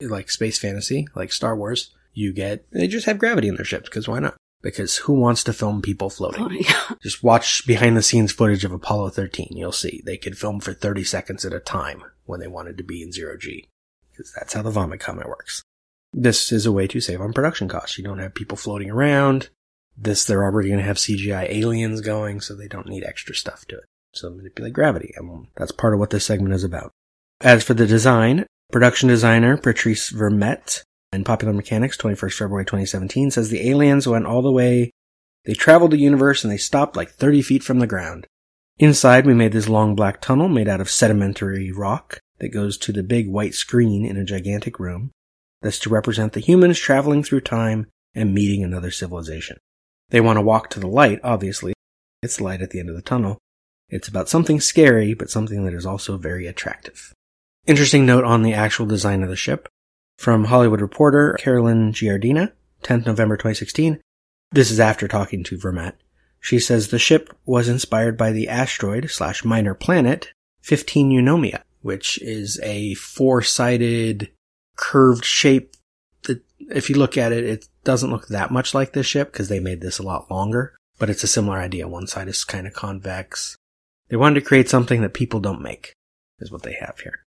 like 0.00 0.30
space 0.30 0.58
fantasy, 0.58 1.06
like 1.14 1.32
Star 1.32 1.56
Wars, 1.56 1.94
you 2.12 2.32
get, 2.32 2.70
they 2.72 2.88
just 2.88 3.06
have 3.06 3.18
gravity 3.18 3.48
in 3.48 3.56
their 3.56 3.64
ships, 3.64 3.88
because 3.88 4.08
why 4.08 4.18
not? 4.18 4.36
Because 4.62 4.98
who 4.98 5.14
wants 5.14 5.42
to 5.44 5.52
film 5.52 5.80
people 5.80 6.10
floating? 6.10 6.42
Oh 6.42 6.48
floating. 6.48 6.98
Just 7.02 7.22
watch 7.22 7.66
behind 7.66 7.96
the 7.96 8.02
scenes 8.02 8.30
footage 8.30 8.64
of 8.64 8.72
Apollo 8.72 9.10
13. 9.10 9.48
You'll 9.52 9.72
see 9.72 10.02
they 10.04 10.18
could 10.18 10.36
film 10.36 10.60
for 10.60 10.74
30 10.74 11.02
seconds 11.02 11.44
at 11.46 11.54
a 11.54 11.60
time 11.60 12.04
when 12.26 12.40
they 12.40 12.46
wanted 12.46 12.76
to 12.76 12.84
be 12.84 13.02
in 13.02 13.10
zero 13.10 13.38
G. 13.38 13.68
Because 14.12 14.32
that's 14.34 14.52
how 14.52 14.60
the 14.60 14.70
vomit 14.70 15.00
comet 15.00 15.28
works. 15.28 15.62
This 16.12 16.52
is 16.52 16.66
a 16.66 16.72
way 16.72 16.86
to 16.88 17.00
save 17.00 17.20
on 17.20 17.32
production 17.32 17.68
costs. 17.68 17.96
You 17.96 18.04
don't 18.04 18.18
have 18.18 18.34
people 18.34 18.56
floating 18.56 18.90
around. 18.90 19.48
This, 19.96 20.24
they're 20.24 20.44
already 20.44 20.68
going 20.68 20.80
to 20.80 20.86
have 20.86 20.96
CGI 20.96 21.48
aliens 21.48 22.00
going, 22.00 22.40
so 22.40 22.54
they 22.54 22.68
don't 22.68 22.88
need 22.88 23.04
extra 23.04 23.34
stuff 23.34 23.64
to 23.66 23.76
it. 23.76 23.84
So 24.12 24.28
manipulate 24.28 24.72
gravity. 24.72 25.14
And 25.16 25.46
that's 25.56 25.72
part 25.72 25.94
of 25.94 26.00
what 26.00 26.10
this 26.10 26.26
segment 26.26 26.54
is 26.54 26.64
about. 26.64 26.90
As 27.40 27.64
for 27.64 27.74
the 27.74 27.86
design, 27.86 28.46
production 28.70 29.08
designer 29.08 29.56
Patrice 29.56 30.10
Vermette 30.10 30.82
in 31.12 31.24
Popular 31.24 31.52
Mechanics, 31.52 31.96
21st 31.96 32.38
February 32.38 32.64
2017, 32.64 33.30
says 33.30 33.50
the 33.50 33.68
aliens 33.68 34.06
went 34.06 34.26
all 34.26 34.42
the 34.42 34.52
way 34.52 34.90
they 35.44 35.54
traveled 35.54 35.90
the 35.90 35.98
universe 35.98 36.44
and 36.44 36.52
they 36.52 36.58
stopped 36.58 36.96
like 36.96 37.10
30 37.10 37.42
feet 37.42 37.62
from 37.62 37.78
the 37.78 37.86
ground. 37.86 38.26
Inside, 38.78 39.26
we 39.26 39.34
made 39.34 39.52
this 39.52 39.68
long 39.68 39.94
black 39.94 40.20
tunnel 40.20 40.48
made 40.48 40.68
out 40.68 40.80
of 40.80 40.90
sedimentary 40.90 41.70
rock 41.72 42.18
that 42.38 42.48
goes 42.48 42.78
to 42.78 42.92
the 42.92 43.02
big 43.02 43.28
white 43.28 43.54
screen 43.54 44.04
in 44.04 44.16
a 44.16 44.24
gigantic 44.24 44.78
room. 44.78 45.10
That's 45.62 45.78
to 45.80 45.90
represent 45.90 46.32
the 46.32 46.40
humans 46.40 46.78
traveling 46.78 47.22
through 47.22 47.42
time 47.42 47.86
and 48.14 48.34
meeting 48.34 48.64
another 48.64 48.90
civilization. 48.90 49.58
They 50.08 50.20
want 50.20 50.38
to 50.38 50.42
walk 50.42 50.70
to 50.70 50.80
the 50.80 50.88
light, 50.88 51.20
obviously. 51.22 51.74
It's 52.22 52.40
light 52.40 52.62
at 52.62 52.70
the 52.70 52.80
end 52.80 52.88
of 52.88 52.96
the 52.96 53.02
tunnel. 53.02 53.38
It's 53.88 54.08
about 54.08 54.28
something 54.28 54.60
scary, 54.60 55.14
but 55.14 55.30
something 55.30 55.64
that 55.64 55.74
is 55.74 55.84
also 55.84 56.16
very 56.16 56.46
attractive. 56.46 57.12
Interesting 57.66 58.06
note 58.06 58.24
on 58.24 58.42
the 58.42 58.54
actual 58.54 58.86
design 58.86 59.22
of 59.22 59.28
the 59.28 59.36
ship. 59.36 59.68
From 60.16 60.46
Hollywood 60.46 60.80
Reporter, 60.80 61.36
Carolyn 61.38 61.92
Giardina, 61.92 62.52
10th 62.82 63.06
November 63.06 63.36
2016. 63.36 64.00
This 64.52 64.70
is 64.70 64.80
after 64.80 65.06
talking 65.06 65.44
to 65.44 65.58
Vermette. 65.58 65.96
She 66.40 66.58
says 66.58 66.88
the 66.88 66.98
ship 66.98 67.36
was 67.44 67.68
inspired 67.68 68.16
by 68.16 68.32
the 68.32 68.48
asteroid 68.48 69.10
slash 69.10 69.44
minor 69.44 69.74
planet 69.74 70.32
15 70.62 71.10
Eunomia, 71.10 71.62
which 71.82 72.20
is 72.22 72.58
a 72.62 72.94
four-sided 72.94 74.30
curved 74.76 75.24
shape 75.24 75.74
that 76.22 76.42
if 76.58 76.88
you 76.88 76.96
look 76.96 77.18
at 77.18 77.32
it, 77.32 77.44
it 77.44 77.68
doesn't 77.84 78.10
look 78.10 78.28
that 78.28 78.50
much 78.50 78.74
like 78.74 78.92
this 78.92 79.06
ship 79.06 79.32
because 79.32 79.48
they 79.48 79.60
made 79.60 79.80
this 79.80 79.98
a 79.98 80.02
lot 80.02 80.30
longer, 80.30 80.74
but 80.98 81.10
it's 81.10 81.24
a 81.24 81.28
similar 81.28 81.58
idea. 81.58 81.86
One 81.86 82.06
side 82.06 82.28
is 82.28 82.42
kind 82.44 82.66
of 82.66 82.72
convex. 82.72 83.56
They 84.08 84.16
wanted 84.16 84.40
to 84.40 84.46
create 84.46 84.68
something 84.68 85.02
that 85.02 85.14
people 85.14 85.40
don't 85.40 85.62
make 85.62 85.92
is 86.40 86.50
what 86.50 86.62
they 86.62 86.76
have 86.80 86.98
here. 87.00 87.24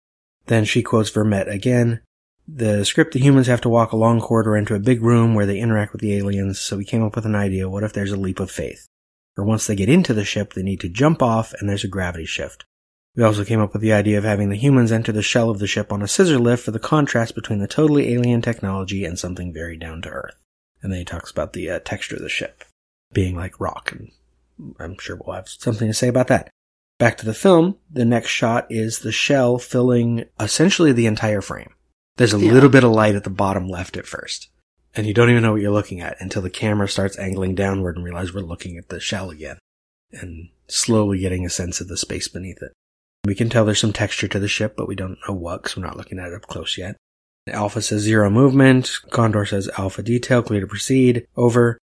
Then 0.48 0.64
she 0.64 0.82
quotes 0.82 1.10
Vermette 1.10 1.52
again. 1.52 2.00
the 2.46 2.82
script, 2.84 3.12
the 3.12 3.20
humans 3.20 3.46
have 3.46 3.60
to 3.60 3.68
walk 3.68 3.92
a 3.92 3.96
long 3.96 4.20
corridor 4.20 4.56
into 4.56 4.74
a 4.74 4.80
big 4.80 5.02
room 5.02 5.34
where 5.34 5.44
they 5.44 5.58
interact 5.58 5.92
with 5.92 6.00
the 6.00 6.16
aliens, 6.16 6.58
so 6.58 6.78
we 6.78 6.84
came 6.86 7.02
up 7.04 7.14
with 7.14 7.26
an 7.26 7.34
idea. 7.34 7.68
What 7.68 7.84
if 7.84 7.92
there's 7.92 8.12
a 8.12 8.16
leap 8.16 8.40
of 8.40 8.50
faith? 8.50 8.86
Or 9.36 9.44
once 9.44 9.66
they 9.66 9.76
get 9.76 9.90
into 9.90 10.14
the 10.14 10.24
ship, 10.24 10.54
they 10.54 10.62
need 10.62 10.80
to 10.80 10.88
jump 10.88 11.22
off 11.22 11.52
and 11.54 11.68
there's 11.68 11.84
a 11.84 11.88
gravity 11.88 12.24
shift. 12.24 12.64
We 13.14 13.22
also 13.22 13.44
came 13.44 13.60
up 13.60 13.72
with 13.72 13.82
the 13.82 13.92
idea 13.92 14.16
of 14.16 14.24
having 14.24 14.48
the 14.48 14.56
humans 14.56 14.90
enter 14.90 15.12
the 15.12 15.22
shell 15.22 15.50
of 15.50 15.58
the 15.58 15.66
ship 15.66 15.92
on 15.92 16.02
a 16.02 16.08
scissor 16.08 16.38
lift 16.38 16.64
for 16.64 16.70
the 16.70 16.78
contrast 16.78 17.34
between 17.34 17.58
the 17.58 17.68
totally 17.68 18.14
alien 18.14 18.40
technology 18.40 19.04
and 19.04 19.18
something 19.18 19.52
very 19.52 19.76
down 19.76 20.00
to 20.02 20.08
earth. 20.08 20.36
And 20.82 20.90
then 20.90 21.00
he 21.00 21.04
talks 21.04 21.30
about 21.30 21.52
the 21.52 21.70
uh, 21.70 21.80
texture 21.80 22.16
of 22.16 22.22
the 22.22 22.28
ship 22.28 22.64
being 23.12 23.36
like 23.36 23.60
rock, 23.60 23.92
and 23.92 24.10
I'm 24.78 24.96
sure 24.98 25.16
we'll 25.16 25.36
have 25.36 25.48
something 25.48 25.88
to 25.88 25.94
say 25.94 26.08
about 26.08 26.28
that. 26.28 26.48
Back 26.98 27.16
to 27.18 27.26
the 27.26 27.34
film, 27.34 27.76
the 27.90 28.04
next 28.04 28.30
shot 28.30 28.66
is 28.70 28.98
the 29.00 29.12
shell 29.12 29.58
filling 29.58 30.24
essentially 30.40 30.92
the 30.92 31.06
entire 31.06 31.40
frame. 31.40 31.70
There's 32.16 32.34
a 32.34 32.40
Yeah. 32.40 32.52
little 32.52 32.68
bit 32.68 32.82
of 32.82 32.90
light 32.90 33.14
at 33.14 33.22
the 33.24 33.30
bottom 33.30 33.68
left 33.68 33.96
at 33.96 34.06
first. 34.06 34.48
And 34.94 35.06
you 35.06 35.14
don't 35.14 35.30
even 35.30 35.42
know 35.42 35.52
what 35.52 35.60
you're 35.60 35.70
looking 35.70 36.00
at 36.00 36.16
until 36.18 36.42
the 36.42 36.50
camera 36.50 36.88
starts 36.88 37.16
angling 37.18 37.54
downward 37.54 37.94
and 37.96 38.04
realize 38.04 38.34
we're 38.34 38.40
looking 38.40 38.76
at 38.76 38.88
the 38.88 38.98
shell 38.98 39.30
again. 39.30 39.58
And 40.10 40.48
slowly 40.66 41.20
getting 41.20 41.46
a 41.46 41.50
sense 41.50 41.80
of 41.80 41.86
the 41.86 41.96
space 41.96 42.26
beneath 42.26 42.60
it. 42.62 42.72
We 43.24 43.34
can 43.36 43.48
tell 43.48 43.64
there's 43.64 43.78
some 43.78 43.92
texture 43.92 44.26
to 44.28 44.38
the 44.40 44.48
ship, 44.48 44.74
but 44.76 44.88
we 44.88 44.96
don't 44.96 45.18
know 45.28 45.34
what 45.34 45.62
because 45.62 45.76
we're 45.76 45.84
not 45.86 45.96
looking 45.96 46.18
at 46.18 46.28
it 46.28 46.34
up 46.34 46.46
close 46.48 46.76
yet. 46.78 46.96
Alpha 47.46 47.80
says 47.80 48.02
zero 48.02 48.28
movement. 48.28 48.90
Condor 49.10 49.44
says 49.44 49.70
alpha 49.78 50.02
detail, 50.02 50.42
clear 50.42 50.60
to 50.60 50.66
proceed. 50.66 51.26
Over. 51.36 51.78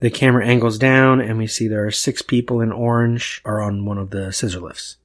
The 0.00 0.10
camera 0.10 0.46
angles 0.46 0.78
down 0.78 1.20
and 1.20 1.38
we 1.38 1.46
see 1.46 1.68
there 1.68 1.86
are 1.86 1.90
six 1.90 2.22
people 2.22 2.60
in 2.60 2.72
orange 2.72 3.42
are 3.44 3.60
on 3.60 3.84
one 3.84 3.98
of 3.98 4.10
the 4.10 4.32
scissor 4.32 4.60
lifts. 4.60 4.96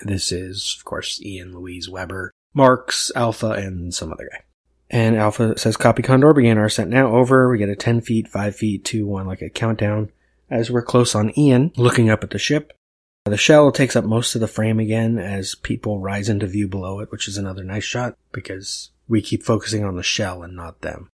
This 0.00 0.32
is, 0.32 0.76
of 0.78 0.84
course, 0.84 1.20
Ian, 1.22 1.54
Louise, 1.54 1.88
Weber, 1.88 2.32
Marks, 2.54 3.10
Alpha, 3.16 3.50
and 3.50 3.92
some 3.92 4.12
other 4.12 4.28
guy. 4.30 4.44
And 4.90 5.16
Alpha 5.16 5.58
says 5.58 5.76
copy 5.76 6.02
Condor, 6.02 6.32
begin 6.32 6.58
our 6.58 6.66
ascent 6.66 6.90
now. 6.90 7.08
Over. 7.08 7.48
We 7.48 7.58
get 7.58 7.68
a 7.68 7.76
10 7.76 8.00
feet, 8.00 8.28
5 8.28 8.54
feet, 8.54 8.84
2, 8.84 9.06
1, 9.06 9.26
like 9.26 9.42
a 9.42 9.50
countdown 9.50 10.10
as 10.50 10.70
we're 10.70 10.82
close 10.82 11.14
on 11.14 11.36
Ian, 11.38 11.72
looking 11.76 12.10
up 12.10 12.22
at 12.22 12.30
the 12.30 12.38
ship. 12.38 12.72
The 13.24 13.36
shell 13.36 13.72
takes 13.72 13.96
up 13.96 14.04
most 14.04 14.34
of 14.34 14.40
the 14.40 14.46
frame 14.46 14.78
again 14.78 15.18
as 15.18 15.54
people 15.54 15.98
rise 15.98 16.28
into 16.28 16.46
view 16.46 16.68
below 16.68 17.00
it, 17.00 17.10
which 17.10 17.26
is 17.26 17.38
another 17.38 17.64
nice 17.64 17.84
shot 17.84 18.16
because 18.32 18.90
we 19.08 19.22
keep 19.22 19.42
focusing 19.42 19.82
on 19.82 19.96
the 19.96 20.02
shell 20.02 20.42
and 20.42 20.54
not 20.54 20.82
them. 20.82 21.08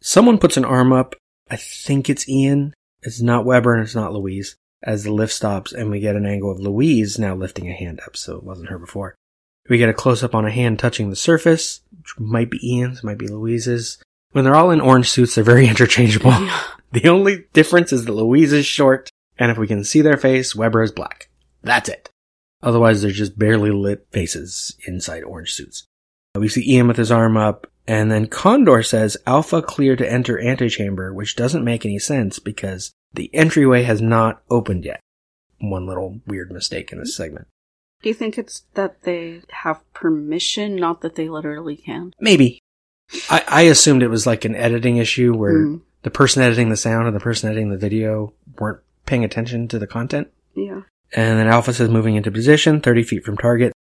Someone 0.00 0.38
puts 0.38 0.56
an 0.56 0.64
arm 0.64 0.92
up. 0.92 1.14
I 1.48 1.56
think 1.56 2.10
it's 2.10 2.28
Ian. 2.28 2.74
It's 3.02 3.20
not 3.20 3.44
Weber 3.44 3.74
and 3.74 3.82
it's 3.84 3.94
not 3.94 4.12
Louise. 4.12 4.56
As 4.82 5.04
the 5.04 5.12
lift 5.12 5.32
stops 5.32 5.72
and 5.72 5.90
we 5.90 6.00
get 6.00 6.16
an 6.16 6.26
angle 6.26 6.50
of 6.50 6.58
Louise 6.58 7.18
now 7.18 7.34
lifting 7.34 7.68
a 7.68 7.74
hand 7.74 8.00
up, 8.04 8.16
so 8.16 8.36
it 8.36 8.42
wasn't 8.42 8.68
her 8.68 8.78
before. 8.78 9.14
We 9.68 9.78
get 9.78 9.88
a 9.88 9.94
close 9.94 10.24
up 10.24 10.34
on 10.34 10.44
a 10.44 10.50
hand 10.50 10.78
touching 10.78 11.08
the 11.08 11.16
surface, 11.16 11.82
which 11.96 12.18
might 12.18 12.50
be 12.50 12.58
Ian's, 12.68 13.04
might 13.04 13.18
be 13.18 13.28
Louise's. 13.28 14.02
When 14.32 14.44
they're 14.44 14.56
all 14.56 14.70
in 14.72 14.80
orange 14.80 15.08
suits, 15.08 15.34
they're 15.34 15.44
very 15.44 15.66
interchangeable. 15.68 16.32
The 16.92 17.08
only 17.08 17.46
difference 17.54 17.90
is 17.90 18.04
that 18.04 18.12
Louise 18.12 18.52
is 18.52 18.66
short, 18.66 19.08
and 19.38 19.50
if 19.50 19.56
we 19.56 19.66
can 19.66 19.82
see 19.82 20.02
their 20.02 20.18
face, 20.18 20.54
Weber 20.54 20.82
is 20.82 20.92
black. 20.92 21.30
That's 21.62 21.88
it. 21.88 22.10
Otherwise, 22.62 23.00
they're 23.00 23.10
just 23.10 23.38
barely 23.38 23.70
lit 23.70 24.06
faces 24.12 24.76
inside 24.86 25.24
orange 25.24 25.54
suits. 25.54 25.86
We 26.34 26.48
see 26.48 26.70
Ian 26.70 26.88
with 26.88 26.98
his 26.98 27.10
arm 27.10 27.38
up, 27.38 27.66
and 27.86 28.10
then 28.10 28.26
Condor 28.26 28.82
says 28.82 29.16
Alpha 29.26 29.60
clear 29.62 29.96
to 29.96 30.10
enter 30.10 30.38
antechamber, 30.40 31.12
which 31.12 31.36
doesn't 31.36 31.64
make 31.64 31.84
any 31.84 31.98
sense 31.98 32.38
because 32.38 32.92
the 33.12 33.30
entryway 33.34 33.82
has 33.82 34.00
not 34.00 34.42
opened 34.50 34.84
yet. 34.84 35.00
One 35.60 35.86
little 35.86 36.20
weird 36.26 36.50
mistake 36.52 36.92
in 36.92 36.98
this 36.98 37.14
segment. 37.16 37.46
Do 38.02 38.08
you 38.08 38.14
think 38.14 38.36
it's 38.36 38.62
that 38.74 39.02
they 39.02 39.42
have 39.50 39.80
permission, 39.94 40.74
not 40.76 41.02
that 41.02 41.14
they 41.14 41.28
literally 41.28 41.76
can? 41.76 42.14
Maybe. 42.20 42.58
I, 43.30 43.44
I 43.46 43.62
assumed 43.62 44.02
it 44.02 44.08
was 44.08 44.26
like 44.26 44.44
an 44.44 44.56
editing 44.56 44.96
issue 44.96 45.34
where 45.34 45.54
Mm. 45.58 45.80
the 46.02 46.10
person 46.10 46.42
editing 46.42 46.68
the 46.70 46.76
sound 46.76 47.06
and 47.06 47.14
the 47.14 47.20
person 47.20 47.48
editing 47.48 47.68
the 47.70 47.76
video 47.76 48.32
weren't 48.58 48.80
paying 49.06 49.24
attention 49.24 49.68
to 49.68 49.78
the 49.78 49.86
content. 49.86 50.28
Yeah. 50.56 50.82
And 51.14 51.38
then 51.38 51.46
Alpha 51.46 51.72
says 51.74 51.90
moving 51.90 52.16
into 52.16 52.30
position, 52.30 52.80
30 52.80 53.02
feet 53.04 53.24
from 53.24 53.36
target. 53.36 53.72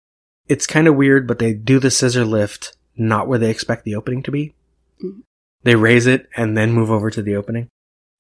It's 0.49 0.67
kind 0.67 0.89
of 0.89 0.97
weird, 0.97 1.27
but 1.29 1.39
they 1.39 1.55
do 1.55 1.79
the 1.79 1.91
scissor 1.91 2.25
lift 2.25 2.77
not 3.01 3.27
where 3.27 3.39
they 3.39 3.51
expect 3.51 3.85
the 3.85 3.95
opening 3.97 4.23
to 4.25 4.31
be. 4.31 4.55
Mhm. 5.03 5.23
They 5.63 5.75
raise 5.75 6.07
it 6.07 6.29
and 6.37 6.57
then 6.57 6.73
move 6.73 6.91
over 6.91 7.11
to 7.11 7.23
the 7.23 7.35
opening. 7.37 7.69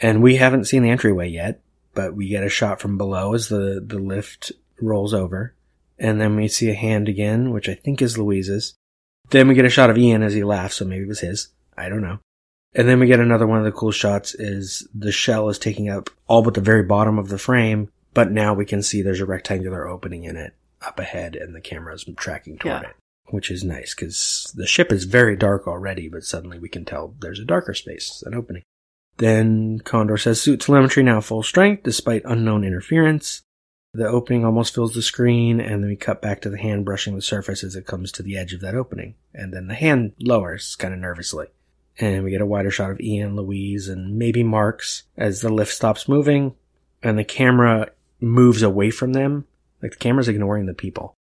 And 0.01 0.23
we 0.23 0.37
haven't 0.37 0.65
seen 0.67 0.83
the 0.83 0.91
entryway 0.91 1.29
yet, 1.29 1.61
but 1.95 2.15
we 2.15 2.29
get 2.29 2.43
a 2.45 2.49
shot 2.49 2.81
from 2.81 2.97
below 2.99 3.35
as 3.35 3.49
the, 3.49 3.83
the 3.87 3.99
lift 3.99 4.53
rolls 4.81 5.13
over. 5.15 5.55
And 5.99 6.21
then 6.21 6.35
we 6.37 6.49
see 6.49 6.71
a 6.71 6.75
hand 6.75 7.09
again, 7.09 7.51
which 7.51 7.69
I 7.69 7.75
think 7.75 8.01
is 8.01 8.17
Louise's. 8.17 8.75
Then 9.31 9.47
we 9.49 9.55
get 9.55 9.67
a 9.67 9.71
shot 9.71 9.91
of 9.91 9.99
Ian 9.99 10.23
as 10.23 10.33
he 10.35 10.43
laughs, 10.43 10.77
so 10.77 10.85
maybe 10.87 11.03
it 11.05 11.09
was 11.09 11.21
his. 11.21 11.49
I 11.77 11.89
don't 11.89 12.01
know. 12.03 12.19
And 12.75 12.89
then 12.89 13.01
we 13.01 13.07
get 13.07 13.21
another 13.21 13.47
one 13.47 13.59
of 13.59 13.65
the 13.65 13.73
cool 13.73 13.91
shots 13.91 14.35
is 14.35 14.89
the 14.95 15.13
shell 15.13 15.49
is 15.51 15.59
taking 15.59 15.89
up 15.91 16.09
all 16.27 16.43
but 16.43 16.55
the 16.55 16.61
very 16.61 16.83
bottom 16.85 17.19
of 17.19 17.29
the 17.29 17.39
frame, 17.39 17.91
but 18.15 18.31
now 18.31 18.55
we 18.55 18.65
can 18.65 18.83
see 18.83 19.03
there's 19.03 19.21
a 19.21 19.27
rectangular 19.27 19.87
opening 19.89 20.25
in 20.25 20.37
it 20.37 20.55
up 20.81 20.99
ahead 20.99 21.37
and 21.37 21.55
the 21.55 21.61
camera's 21.61 22.07
tracking 22.17 22.57
toward 22.59 22.83
Yeah. 22.83 22.89
it, 22.91 22.97
which 23.31 23.51
is 23.51 23.65
nice 23.65 23.95
because 23.95 24.53
the 24.57 24.67
ship 24.67 24.93
is 24.93 25.05
very 25.05 25.37
dark 25.37 25.67
already, 25.67 26.09
but 26.09 26.25
suddenly 26.25 26.59
we 26.59 26.69
can 26.69 26.85
tell 26.85 27.15
there's 27.21 27.41
a 27.41 27.45
darker 27.45 27.75
space, 27.75 28.23
an 28.27 28.35
opening. 28.35 28.63
Then 29.17 29.81
Condor 29.81 30.17
says 30.17 30.41
suit 30.41 30.61
telemetry 30.61 31.03
now 31.03 31.21
full 31.21 31.43
strength 31.43 31.83
despite 31.83 32.23
unknown 32.25 32.65
interference. 32.65 33.43
The 33.93 34.07
opening 34.07 34.45
almost 34.45 34.75
fills 34.75 34.95
the 34.95 35.03
screen, 35.03 35.61
and 35.61 35.83
then 35.83 35.91
we 35.91 35.97
cut 35.97 36.23
back 36.23 36.41
to 36.43 36.51
the 36.51 36.59
hand 36.59 36.85
brushing 36.85 37.17
the 37.17 37.23
surface 37.23 37.65
as 37.65 37.75
it 37.75 37.87
comes 37.87 38.13
to 38.13 38.23
the 38.23 38.37
edge 38.37 38.55
of 38.55 38.61
that 38.61 38.77
opening. 38.77 39.17
And 39.35 39.53
then 39.53 39.67
the 39.67 39.75
hand 39.75 40.13
lowers 40.21 40.77
kind 40.77 40.95
of 40.95 41.01
nervously. 41.01 41.49
And 41.99 42.25
we 42.25 42.31
get 42.31 42.41
a 42.41 42.47
wider 42.47 42.71
shot 42.71 42.93
of 42.93 43.01
Ian, 43.01 43.35
Louise, 43.35 43.89
and 43.89 44.17
maybe 44.17 44.45
Marks 44.45 45.03
as 45.17 45.41
the 45.41 45.51
lift 45.51 45.73
stops 45.73 46.09
moving, 46.09 46.55
and 47.03 47.19
the 47.19 47.25
camera 47.25 47.91
moves 48.21 48.63
away 48.63 48.91
from 48.91 49.13
them. 49.13 49.47
Like 49.83 49.93
the 49.93 49.99
camera's 49.99 50.29
ignoring 50.29 50.67
the 50.67 50.75
people. 50.75 51.15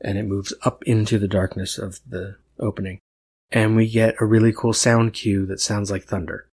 And 0.00 0.18
it 0.18 0.24
moves 0.24 0.52
up 0.64 0.82
into 0.84 1.18
the 1.18 1.28
darkness 1.28 1.78
of 1.78 2.00
the 2.06 2.36
opening. 2.58 3.00
And 3.50 3.76
we 3.76 3.88
get 3.88 4.16
a 4.20 4.26
really 4.26 4.52
cool 4.52 4.72
sound 4.72 5.12
cue 5.12 5.46
that 5.46 5.60
sounds 5.60 5.90
like 5.90 6.04
thunder. 6.04 6.48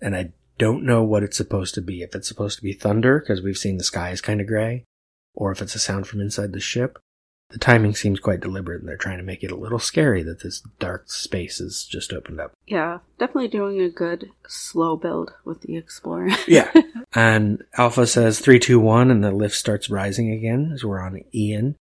And 0.00 0.16
I 0.16 0.32
don't 0.58 0.84
know 0.84 1.02
what 1.02 1.22
it's 1.22 1.36
supposed 1.36 1.74
to 1.74 1.80
be. 1.80 2.02
If 2.02 2.14
it's 2.14 2.28
supposed 2.28 2.58
to 2.58 2.62
be 2.62 2.72
thunder, 2.72 3.20
because 3.20 3.42
we've 3.42 3.56
seen 3.56 3.78
the 3.78 3.84
sky 3.84 4.10
is 4.10 4.20
kind 4.20 4.40
of 4.40 4.46
gray, 4.46 4.84
or 5.34 5.52
if 5.52 5.62
it's 5.62 5.74
a 5.74 5.78
sound 5.78 6.06
from 6.06 6.20
inside 6.20 6.52
the 6.52 6.60
ship. 6.60 6.98
The 7.50 7.58
timing 7.58 7.94
seems 7.94 8.18
quite 8.18 8.40
deliberate, 8.40 8.80
and 8.80 8.88
they're 8.88 8.96
trying 8.96 9.18
to 9.18 9.24
make 9.24 9.44
it 9.44 9.50
a 9.50 9.56
little 9.56 9.78
scary 9.78 10.22
that 10.22 10.42
this 10.42 10.62
dark 10.78 11.10
space 11.10 11.58
has 11.58 11.84
just 11.84 12.10
opened 12.12 12.40
up. 12.40 12.52
Yeah. 12.66 13.00
Definitely 13.18 13.48
doing 13.48 13.78
a 13.80 13.90
good 13.90 14.30
slow 14.48 14.96
build 14.96 15.32
with 15.44 15.60
the 15.60 15.76
Explorer. 15.76 16.30
Yeah. 16.48 16.72
and 17.14 17.62
Alpha 17.76 18.06
says 18.06 18.40
three, 18.40 18.58
two, 18.58 18.80
one, 18.80 19.10
and 19.10 19.22
the 19.22 19.30
lift 19.30 19.54
starts 19.54 19.90
rising 19.90 20.30
again 20.32 20.70
as 20.72 20.82
we're 20.82 21.00
on 21.00 21.20
Ian. 21.34 21.76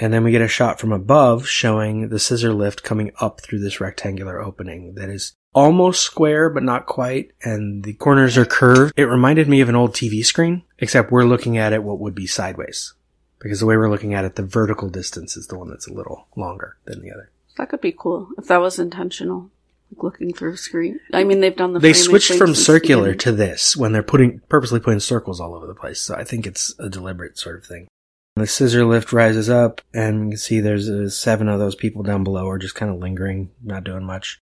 And 0.00 0.12
then 0.12 0.22
we 0.22 0.30
get 0.30 0.42
a 0.42 0.48
shot 0.48 0.78
from 0.78 0.92
above 0.92 1.48
showing 1.48 2.08
the 2.08 2.18
scissor 2.18 2.52
lift 2.52 2.82
coming 2.84 3.10
up 3.20 3.40
through 3.40 3.58
this 3.60 3.80
rectangular 3.80 4.40
opening 4.40 4.94
that 4.94 5.08
is 5.10 5.34
almost 5.54 6.02
square, 6.02 6.48
but 6.50 6.62
not 6.62 6.86
quite. 6.86 7.32
And 7.42 7.82
the 7.82 7.94
corners 7.94 8.38
are 8.38 8.44
curved. 8.44 8.94
It 8.96 9.04
reminded 9.04 9.48
me 9.48 9.60
of 9.60 9.68
an 9.68 9.74
old 9.74 9.94
TV 9.94 10.24
screen, 10.24 10.62
except 10.78 11.10
we're 11.10 11.24
looking 11.24 11.58
at 11.58 11.72
it 11.72 11.82
what 11.82 11.98
would 11.98 12.14
be 12.14 12.26
sideways. 12.26 12.94
Because 13.40 13.60
the 13.60 13.66
way 13.66 13.76
we're 13.76 13.90
looking 13.90 14.14
at 14.14 14.24
it, 14.24 14.36
the 14.36 14.42
vertical 14.42 14.88
distance 14.88 15.36
is 15.36 15.46
the 15.48 15.58
one 15.58 15.68
that's 15.68 15.88
a 15.88 15.92
little 15.92 16.26
longer 16.36 16.76
than 16.84 17.00
the 17.02 17.10
other. 17.12 17.30
that 17.56 17.68
could 17.68 17.80
be 17.80 17.92
cool 17.96 18.28
if 18.38 18.46
that 18.46 18.60
was 18.60 18.78
intentional. 18.78 19.50
Like 19.90 20.02
looking 20.02 20.34
through 20.34 20.52
a 20.52 20.56
screen. 20.56 21.00
I 21.14 21.24
mean, 21.24 21.40
they've 21.40 21.56
done 21.56 21.72
the. 21.72 21.78
they 21.78 21.94
switched 21.94 22.34
from 22.34 22.54
circular 22.54 23.14
to 23.14 23.32
this 23.32 23.74
when 23.76 23.92
they're 23.92 24.02
putting 24.02 24.40
purposely 24.48 24.80
putting 24.80 25.00
circles 25.00 25.40
all 25.40 25.54
over 25.54 25.66
the 25.66 25.74
place. 25.74 26.00
So 26.00 26.14
I 26.14 26.24
think 26.24 26.46
it's 26.46 26.74
a 26.78 26.90
deliberate 26.90 27.38
sort 27.38 27.56
of 27.56 27.64
thing. 27.64 27.88
The 28.38 28.46
scissor 28.46 28.84
lift 28.84 29.12
rises 29.12 29.50
up, 29.50 29.80
and 29.92 30.24
you 30.24 30.30
can 30.30 30.38
see 30.38 30.60
there's 30.60 30.88
uh, 30.88 31.10
seven 31.10 31.48
of 31.48 31.58
those 31.58 31.74
people 31.74 32.02
down 32.02 32.24
below 32.24 32.48
are 32.48 32.58
just 32.58 32.74
kind 32.74 32.90
of 32.90 32.98
lingering, 32.98 33.50
not 33.62 33.84
doing 33.84 34.04
much. 34.04 34.38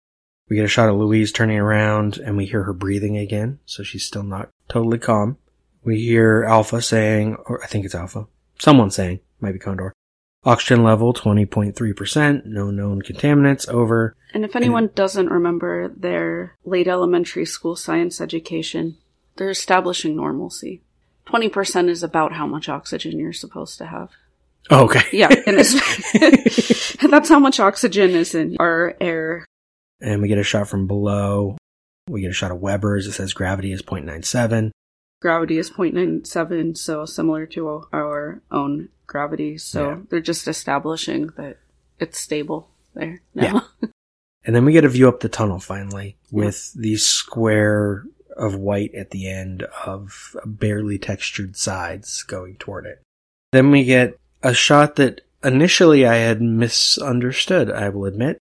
We 0.48 0.56
get 0.56 0.64
a 0.64 0.68
shot 0.68 0.88
of 0.88 0.96
Louise 0.96 1.32
turning 1.32 1.58
around, 1.58 2.18
and 2.18 2.36
we 2.36 2.46
hear 2.46 2.62
her 2.64 2.72
breathing 2.72 3.16
again, 3.16 3.58
so 3.64 3.82
she's 3.82 4.04
still 4.04 4.22
not 4.22 4.50
totally 4.68 4.98
calm. 4.98 5.38
We 5.82 6.00
hear 6.00 6.44
Alpha 6.44 6.82
saying, 6.82 7.36
or 7.46 7.62
I 7.64 7.66
think 7.66 7.84
it's 7.84 7.94
Alpha, 7.94 8.26
someone 8.58 8.90
saying, 8.90 9.20
might 9.40 9.52
be 9.52 9.58
Condor, 9.58 9.92
oxygen 10.44 10.84
level 10.84 11.12
20.3%, 11.12 12.44
no 12.44 12.70
known 12.70 13.02
contaminants, 13.02 13.68
over. 13.68 14.14
And 14.32 14.44
if 14.44 14.54
anyone 14.54 14.90
doesn't 14.94 15.30
remember 15.30 15.88
their 15.88 16.56
late 16.64 16.86
elementary 16.86 17.46
school 17.46 17.74
science 17.74 18.20
education, 18.20 18.98
they're 19.36 19.50
establishing 19.50 20.16
normalcy. 20.16 20.82
20% 21.28 21.88
is 21.88 22.02
about 22.02 22.33
how 22.33 22.47
much 22.47 22.68
oxygen 22.68 23.18
you're 23.18 23.33
supposed 23.33 23.78
to 23.78 23.87
have. 23.87 24.11
Oh, 24.71 24.85
okay. 24.85 25.02
Yeah, 25.12 25.28
and 25.47 25.59
that's 27.11 27.28
how 27.28 27.38
much 27.38 27.61
oxygen 27.61 28.11
is 28.11 28.35
in 28.35 28.56
our 28.61 28.95
air. 29.00 29.45
and 30.00 30.23
we 30.23 30.28
get 30.28 30.38
a 30.38 30.42
shot 30.42 30.68
from 30.68 30.87
below. 30.87 31.56
We 32.09 32.21
get 32.21 32.30
a 32.30 32.35
shot 32.35 32.50
of 32.52 32.61
Weber's. 32.61 33.06
It 33.06 33.12
says 33.12 33.33
gravity 33.33 33.73
is 33.73 33.83
0.97. 33.83 34.71
Gravity 35.23 35.59
is 35.59 35.71
0.97, 35.71 36.76
so 36.76 37.04
similar 37.06 37.47
to 37.47 37.85
our 37.92 38.42
own 38.50 38.90
gravity. 39.06 39.59
So 39.59 39.88
Yeah. 39.88 39.99
they're 40.11 40.21
just 40.21 40.47
establishing 40.47 41.30
that 41.37 41.59
it's 41.99 42.18
stable 42.21 42.68
there 42.95 43.23
now. 43.35 43.66
And 44.45 44.54
then 44.54 44.64
we 44.64 44.73
get 44.73 44.85
a 44.85 44.88
view 44.88 45.09
up 45.09 45.18
the 45.18 45.28
tunnel 45.28 45.59
finally 45.59 46.16
with 46.30 46.73
the 46.75 46.95
square 46.99 48.04
of 48.36 48.54
white 48.54 48.94
at 48.94 49.10
the 49.10 49.28
end 49.28 49.62
of 49.84 50.36
barely 50.44 50.98
textured 50.98 51.56
sides 51.56 52.22
going 52.22 52.56
toward 52.56 52.86
it. 52.86 53.02
Then 53.52 53.70
we 53.70 53.84
get 53.84 54.18
a 54.42 54.54
shot 54.54 54.96
that 54.96 55.22
initially 55.42 56.06
I 56.06 56.16
had 56.16 56.40
misunderstood, 56.42 57.70
I 57.70 57.88
will 57.88 58.04
admit. 58.04 58.38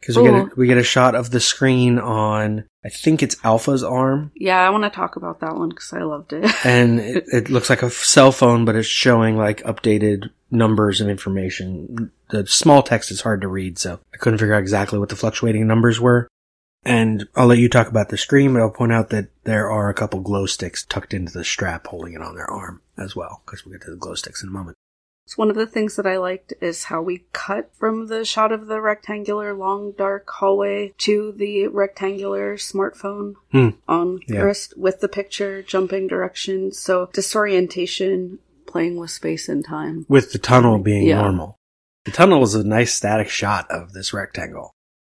Because 0.00 0.16
we, 0.16 0.24
get 0.24 0.34
a- 0.34 0.50
we 0.56 0.66
get 0.66 0.78
a 0.78 0.82
shot 0.82 1.14
of 1.14 1.30
the 1.30 1.38
screen 1.38 1.96
on, 1.98 2.64
I 2.84 2.88
think 2.88 3.22
it's 3.22 3.36
Alpha's 3.44 3.84
arm, 3.84 4.32
Yeah, 4.34 4.58
I 4.58 4.70
want 4.70 4.82
to 4.82 4.90
talk 4.90 5.14
about 5.14 5.38
that 5.40 5.54
one 5.54 5.68
because 5.68 5.92
I 5.92 6.02
loved 6.02 6.32
it. 6.32 6.44
and 6.64 6.98
it, 6.98 7.24
it 7.32 7.50
looks 7.50 7.70
like 7.70 7.82
a 7.84 7.90
cell 7.90 8.32
phone, 8.32 8.64
but 8.64 8.74
it's 8.74 8.88
showing 8.88 9.36
like 9.36 9.62
updated 9.62 10.30
numbers 10.50 11.00
and 11.00 11.08
information. 11.08 12.10
The 12.30 12.46
small 12.48 12.82
text 12.82 13.12
is 13.12 13.20
hard 13.20 13.42
to 13.42 13.48
read, 13.48 13.78
so 13.78 14.00
I 14.12 14.16
couldn't 14.16 14.40
figure 14.40 14.54
out 14.54 14.60
exactly 14.60 14.98
what 14.98 15.08
the 15.08 15.16
fluctuating 15.16 15.68
numbers 15.68 16.00
were. 16.00 16.26
And 16.84 17.28
I'll 17.36 17.46
let 17.46 17.58
you 17.58 17.68
talk 17.68 17.86
about 17.88 18.08
the 18.08 18.18
screen, 18.18 18.52
but 18.52 18.60
I'll 18.60 18.70
point 18.70 18.92
out 18.92 19.10
that 19.10 19.28
there 19.44 19.70
are 19.70 19.88
a 19.88 19.94
couple 19.94 20.20
glow 20.20 20.46
sticks 20.46 20.84
tucked 20.84 21.14
into 21.14 21.32
the 21.32 21.44
strap 21.44 21.86
holding 21.86 22.14
it 22.14 22.22
on 22.22 22.34
their 22.34 22.50
arm 22.50 22.82
as 22.98 23.14
well, 23.14 23.42
because 23.46 23.64
we'll 23.64 23.72
get 23.78 23.82
to 23.82 23.90
the 23.92 23.96
glow 23.96 24.14
sticks 24.14 24.42
in 24.42 24.48
a 24.48 24.52
moment. 24.52 24.76
So 25.24 25.36
one 25.36 25.50
of 25.50 25.56
the 25.56 25.68
things 25.68 25.94
that 25.94 26.06
I 26.06 26.16
liked 26.18 26.52
is 26.60 26.84
how 26.84 27.00
we 27.00 27.24
cut 27.32 27.70
from 27.78 28.08
the 28.08 28.24
shot 28.24 28.50
of 28.50 28.66
the 28.66 28.80
rectangular 28.80 29.54
long 29.54 29.92
dark 29.96 30.28
hallway 30.28 30.92
to 30.98 31.30
the 31.30 31.68
rectangular 31.68 32.56
smartphone 32.56 33.34
Hmm. 33.52 33.68
on 33.86 34.18
Yeah. 34.26 34.40
wrist 34.40 34.76
with 34.76 35.00
the 35.00 35.08
picture 35.08 35.62
jumping 35.62 36.08
directions. 36.08 36.80
So 36.80 37.08
disorientation, 37.12 38.40
playing 38.66 38.96
with 38.96 39.12
space 39.12 39.48
and 39.48 39.64
time. 39.64 40.06
With 40.08 40.32
the 40.32 40.38
tunnel 40.40 40.78
being 40.78 41.06
Yeah. 41.06 41.22
normal. 41.22 41.56
The 42.04 42.10
tunnel 42.10 42.42
is 42.42 42.56
a 42.56 42.64
nice 42.64 42.92
static 42.92 43.28
shot 43.28 43.70
of 43.70 43.92
this 43.92 44.12
rectangle. 44.12 44.72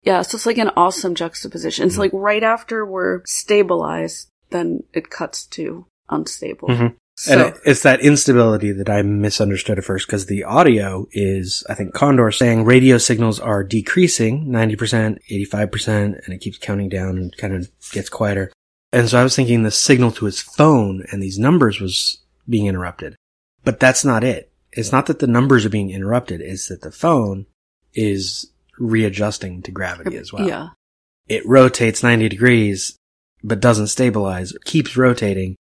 Yeah, 0.03 0.21
so 0.21 0.35
it's 0.35 0.45
like 0.45 0.57
an 0.57 0.71
awesome 0.75 1.15
juxtaposition. 1.15 1.87
It's 1.87 1.97
like 1.97 2.11
right 2.13 2.43
after 2.43 2.85
we're 2.85 3.21
stabilized, 3.25 4.29
then 4.49 4.83
it 4.93 5.09
cuts 5.09 5.45
to 5.47 5.85
unstable. 6.09 6.67
Mhm. 6.67 6.95
So 7.15 7.31
and 7.31 7.55
it's 7.63 7.83
that 7.83 8.01
instability 8.01 8.71
that 8.71 8.89
I 8.89 9.01
misunderstood 9.03 9.77
at 9.77 9.83
first 9.83 10.07
because 10.07 10.25
the 10.25 10.43
audio 10.45 11.07
is, 11.11 11.63
I 11.69 11.75
think, 11.75 11.93
Condor 11.93 12.31
saying 12.31 12.65
radio 12.65 12.97
signals 12.97 13.39
are 13.39 13.63
decreasing 13.63 14.47
90%, 14.47 15.19
85%, 15.29 16.19
and 16.25 16.33
it 16.33 16.41
keeps 16.41 16.57
counting 16.57 16.89
down 16.89 17.17
and 17.17 17.37
kind 17.37 17.53
of 17.53 17.69
gets 17.91 18.09
quieter. 18.09 18.51
And 18.91 19.07
so 19.07 19.19
I 19.19 19.23
was 19.23 19.35
thinking 19.35 19.61
the 19.61 19.71
signal 19.71 20.11
to 20.13 20.25
his 20.25 20.41
phone 20.41 21.05
and 21.11 21.21
these 21.21 21.37
numbers 21.37 21.79
was 21.79 22.19
being 22.49 22.65
interrupted. 22.65 23.15
But 23.63 23.79
that's 23.79 24.03
not 24.03 24.23
it. 24.23 24.51
It's 24.71 24.91
not 24.91 25.05
that 25.05 25.19
the 25.19 25.27
numbers 25.27 25.65
are 25.65 25.69
being 25.69 25.91
interrupted, 25.91 26.41
it's 26.41 26.67
that 26.67 26.81
the 26.81 26.91
phone 26.91 27.45
is 27.93 28.49
readjusting 28.83 29.61
to 29.63 29.71
gravity 29.71 30.17
as 30.17 30.31
well 30.33 30.47
Yeah. 30.47 30.69
it 31.27 31.45
rotates 31.45 32.03
90 32.03 32.29
degrees, 32.29 32.97
but 33.43 33.59
doesn't 33.59 33.87
stabilize, 33.87 34.53
keeps 34.65 34.97
rotating, 34.97 35.55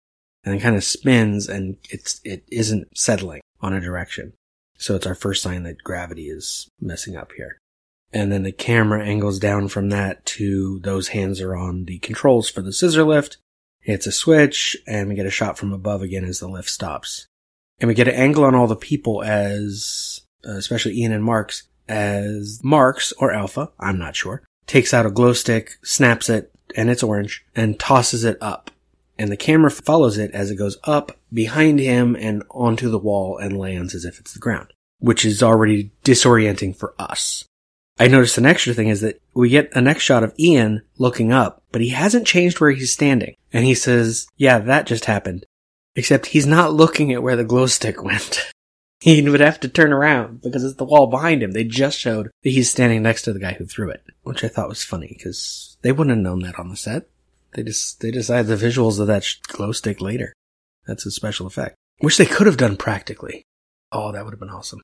and 0.43 0.53
then 0.53 0.61
kind 0.61 0.75
of 0.75 0.83
spins 0.83 1.47
and 1.47 1.77
it's, 1.89 2.19
it 2.23 2.43
isn't 2.51 2.97
settling 2.97 3.41
on 3.61 3.73
a 3.73 3.79
direction. 3.81 4.33
So 4.77 4.95
it's 4.95 5.05
our 5.05 5.13
first 5.15 5.43
sign 5.43 5.63
that 5.63 5.83
gravity 5.83 6.29
is 6.29 6.67
messing 6.79 7.15
up 7.15 7.31
here. 7.37 7.57
And 8.11 8.31
then 8.31 8.43
the 8.43 8.51
camera 8.51 9.05
angles 9.05 9.39
down 9.39 9.67
from 9.67 9.89
that 9.89 10.25
to 10.37 10.79
those 10.79 11.09
hands 11.09 11.39
are 11.39 11.55
on 11.55 11.85
the 11.85 11.99
controls 11.99 12.49
for 12.49 12.61
the 12.61 12.73
scissor 12.73 13.03
lift. 13.03 13.37
Hits 13.81 14.05
a 14.07 14.11
switch 14.11 14.75
and 14.87 15.07
we 15.09 15.15
get 15.15 15.25
a 15.25 15.31
shot 15.31 15.57
from 15.57 15.71
above 15.71 16.01
again 16.01 16.25
as 16.25 16.39
the 16.39 16.47
lift 16.47 16.69
stops. 16.69 17.27
And 17.79 17.87
we 17.87 17.93
get 17.93 18.07
an 18.07 18.15
angle 18.15 18.43
on 18.43 18.53
all 18.55 18.67
the 18.67 18.75
people 18.75 19.23
as, 19.23 20.21
uh, 20.47 20.51
especially 20.53 20.97
Ian 20.99 21.13
and 21.13 21.23
Marks, 21.23 21.63
as 21.91 22.61
Marks 22.63 23.11
or 23.19 23.31
Alpha, 23.31 23.69
I'm 23.79 23.99
not 23.99 24.15
sure, 24.15 24.41
takes 24.65 24.93
out 24.93 25.05
a 25.05 25.11
glow 25.11 25.33
stick, 25.33 25.77
snaps 25.83 26.29
it, 26.29 26.51
and 26.75 26.89
it's 26.89 27.03
orange, 27.03 27.45
and 27.55 27.79
tosses 27.79 28.23
it 28.23 28.37
up. 28.41 28.71
And 29.19 29.31
the 29.31 29.37
camera 29.37 29.69
follows 29.69 30.17
it 30.17 30.31
as 30.31 30.49
it 30.49 30.55
goes 30.55 30.77
up 30.85 31.11
behind 31.31 31.79
him 31.79 32.15
and 32.15 32.43
onto 32.49 32.89
the 32.89 32.97
wall 32.97 33.37
and 33.37 33.57
lands 33.57 33.93
as 33.93 34.05
if 34.05 34.19
it's 34.19 34.33
the 34.33 34.39
ground, 34.39 34.73
which 34.99 35.25
is 35.25 35.43
already 35.43 35.91
disorienting 36.03 36.75
for 36.75 36.95
us. 36.97 37.43
I 37.99 38.07
noticed 38.07 38.37
an 38.37 38.47
extra 38.47 38.73
thing 38.73 38.87
is 38.87 39.01
that 39.01 39.21
we 39.35 39.49
get 39.49 39.75
a 39.75 39.81
next 39.81 40.03
shot 40.03 40.23
of 40.23 40.33
Ian 40.39 40.81
looking 40.97 41.31
up, 41.31 41.61
but 41.71 41.81
he 41.81 41.89
hasn't 41.89 42.25
changed 42.25 42.59
where 42.59 42.71
he's 42.71 42.91
standing. 42.91 43.35
And 43.53 43.65
he 43.65 43.75
says, 43.75 44.27
yeah, 44.37 44.59
that 44.59 44.87
just 44.87 45.05
happened. 45.05 45.45
Except 45.95 46.27
he's 46.27 46.47
not 46.47 46.73
looking 46.73 47.11
at 47.11 47.21
where 47.21 47.35
the 47.35 47.43
glow 47.43 47.67
stick 47.67 48.01
went. 48.03 48.51
He 49.01 49.27
would 49.27 49.39
have 49.39 49.59
to 49.61 49.67
turn 49.67 49.91
around 49.91 50.41
because 50.41 50.63
it's 50.63 50.77
the 50.77 50.85
wall 50.85 51.07
behind 51.07 51.41
him. 51.41 51.51
They 51.51 51.63
just 51.63 51.99
showed 51.99 52.27
that 52.43 52.49
he's 52.49 52.69
standing 52.69 53.01
next 53.01 53.23
to 53.23 53.33
the 53.33 53.39
guy 53.39 53.53
who 53.53 53.65
threw 53.65 53.89
it, 53.89 54.03
which 54.23 54.43
I 54.43 54.47
thought 54.47 54.69
was 54.69 54.83
funny 54.83 55.13
because 55.17 55.77
they 55.81 55.91
wouldn't 55.91 56.15
have 56.15 56.23
known 56.23 56.41
that 56.41 56.59
on 56.59 56.69
the 56.69 56.77
set. 56.77 57.07
They 57.53 57.63
just, 57.63 57.99
they 57.99 58.11
decided 58.11 58.47
the 58.47 58.63
visuals 58.63 58.99
of 58.99 59.07
that 59.07 59.27
glow 59.47 59.71
stick 59.71 59.99
later. 60.01 60.33
That's 60.85 61.05
a 61.05 61.11
special 61.11 61.47
effect, 61.47 61.75
which 61.99 62.17
they 62.17 62.25
could 62.25 62.47
have 62.47 62.57
done 62.57 62.77
practically. 62.77 63.43
Oh, 63.91 64.11
that 64.11 64.23
would 64.23 64.33
have 64.33 64.39
been 64.39 64.49
awesome. 64.49 64.81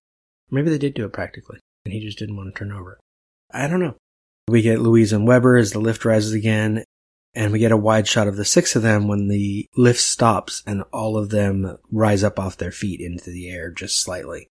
Maybe 0.49 0.69
they 0.69 0.77
did 0.77 0.93
do 0.93 1.05
it 1.05 1.13
practically 1.13 1.59
and 1.87 1.93
he 1.93 2.01
just 2.01 2.19
didn't 2.19 2.35
want 2.35 2.53
to 2.53 2.59
turn 2.59 2.73
over. 2.73 2.99
I 3.51 3.67
don't 3.67 3.79
know. 3.79 3.95
We 4.49 4.61
get 4.61 4.81
Louise 4.81 5.13
and 5.13 5.25
Weber 5.25 5.55
as 5.55 5.71
the 5.71 5.79
lift 5.79 6.03
rises 6.03 6.33
again, 6.33 6.83
and 7.37 7.51
we 7.53 7.59
get 7.59 7.71
a 7.71 7.77
wide 7.77 8.07
shot 8.07 8.27
of 8.27 8.35
the 8.35 8.43
six 8.43 8.75
of 8.75 8.81
them 8.81 9.07
when 9.07 9.27
the 9.27 9.67
lift 9.77 9.99
stops 9.99 10.63
and 10.65 10.81
all 10.91 11.15
of 11.15 11.29
them 11.29 11.77
rise 11.91 12.23
up 12.23 12.39
off 12.39 12.57
their 12.57 12.71
feet 12.71 12.99
into 12.99 13.29
the 13.29 13.47
air 13.47 13.69
just 13.69 13.99
slightly. 14.01 14.49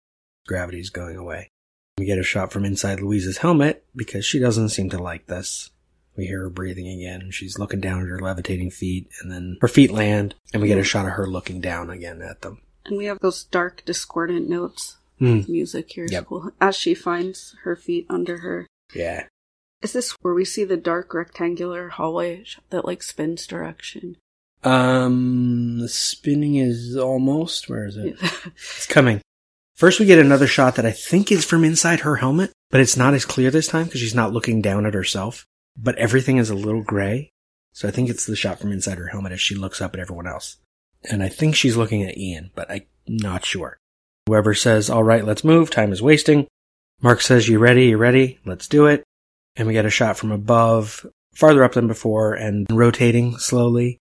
Gravity's 0.48 0.92
going 0.92 1.18
away. 1.18 1.50
We 1.98 2.06
get 2.06 2.20
a 2.20 2.24
shot 2.24 2.52
from 2.52 2.64
inside 2.64 3.00
Louise's 3.00 3.40
helmet 3.40 3.84
because 3.96 4.24
she 4.24 4.38
doesn't 4.38 4.70
seem 4.70 4.92
to 4.92 5.02
like 5.02 5.26
this. 5.26 5.72
We 6.16 6.28
hear 6.28 6.42
her 6.42 6.50
breathing 6.52 6.88
again. 6.88 7.32
She's 7.32 7.58
looking 7.58 7.82
down 7.82 8.02
at 8.02 8.08
her 8.08 8.20
levitating 8.20 8.70
feet, 8.70 9.10
and 9.22 9.32
then 9.32 9.58
her 9.62 9.68
feet 9.68 9.92
land, 9.92 10.36
and 10.54 10.62
we 10.62 10.68
get 10.70 10.78
a 10.78 10.84
shot 10.84 11.06
of 11.06 11.14
her 11.14 11.28
looking 11.28 11.60
down 11.60 11.90
again 11.90 12.22
at 12.22 12.42
them. 12.42 12.62
And 12.86 12.98
we 12.98 13.06
have 13.06 13.20
those 13.20 13.44
dark, 13.46 13.84
discordant 13.84 14.48
notes. 14.48 14.98
Hmm. 15.20 15.42
Music 15.48 15.92
here 15.92 16.08
Yep. 16.10 16.26
cool. 16.28 16.52
As 16.62 16.76
she 16.76 16.94
finds 16.94 17.56
her 17.64 17.76
feet 17.76 18.06
under 18.10 18.38
her. 18.38 18.68
Yeah. 18.94 19.26
Is 19.86 19.94
this 19.94 20.14
where 20.24 20.34
we 20.34 20.46
see 20.46 20.64
the 20.64 20.78
dark 20.78 21.14
rectangular 21.14 21.90
hallway 21.90 22.44
that 22.72 22.86
like 22.86 23.04
spins 23.04 23.46
direction? 23.46 24.18
Um, 24.64 25.78
the 25.78 25.88
spinning 25.88 26.56
is 26.56 26.98
almost. 26.98 27.70
Where 27.70 27.86
is 27.86 27.96
it? 27.96 28.18
It's 28.56 28.88
coming. 28.88 29.22
First, 29.76 30.00
we 30.00 30.08
get 30.08 30.18
another 30.18 30.48
shot 30.48 30.74
that 30.78 30.88
I 30.88 30.92
think 30.92 31.32
is 31.32 31.46
from 31.46 31.64
inside 31.64 32.00
her 32.00 32.16
helmet, 32.16 32.52
but 32.72 32.82
it's 32.82 32.98
not 32.98 33.14
as 33.14 33.26
clear 33.26 33.52
this 33.52 33.68
time 33.68 33.86
because 33.86 34.00
she's 34.00 34.16
not 34.16 34.34
looking 34.34 34.60
down 34.60 34.88
at 34.88 34.96
herself. 34.96 35.46
But 35.78 36.00
everything 36.00 36.38
is 36.38 36.50
a 36.50 36.56
little 36.56 36.82
gray. 36.82 37.30
So 37.72 37.88
I 37.88 37.92
think 37.92 38.10
it's 38.10 38.26
the 38.26 38.36
shot 38.36 38.58
from 38.58 38.72
inside 38.72 38.98
her 38.98 39.10
helmet 39.10 39.34
as 39.34 39.42
she 39.42 39.54
looks 39.54 39.82
up 39.82 39.94
at 39.94 40.00
everyone 40.00 40.26
else. 40.26 40.58
And 41.12 41.22
I 41.22 41.30
think 41.30 41.56
she's 41.56 41.78
looking 41.78 42.02
at 42.02 42.18
Ian, 42.18 42.50
but 42.56 42.72
I'm 42.72 42.88
not 43.08 43.46
sure. 43.46 43.78
Whoever 44.26 44.56
says, 44.56 44.90
all 44.90 45.04
right, 45.04 45.24
let's 45.24 45.44
move. 45.44 45.70
Time 45.70 45.92
is 45.92 46.02
wasting. 46.02 46.48
Mark 47.04 47.22
says, 47.22 47.48
you 47.48 47.60
ready? 47.60 47.86
You 47.90 47.98
ready? 47.98 48.40
Let's 48.46 48.68
do 48.68 48.88
it. 48.88 49.04
And 49.56 49.68
we 49.68 49.74
get 49.74 49.86
a 49.86 49.90
shot 49.90 50.18
from 50.18 50.32
above, 50.32 51.06
farther 51.34 51.64
up 51.64 51.74
than 51.74 51.88
before 51.88 52.34
and 52.34 52.66
rotating 52.70 53.38
slowly. 53.38 54.00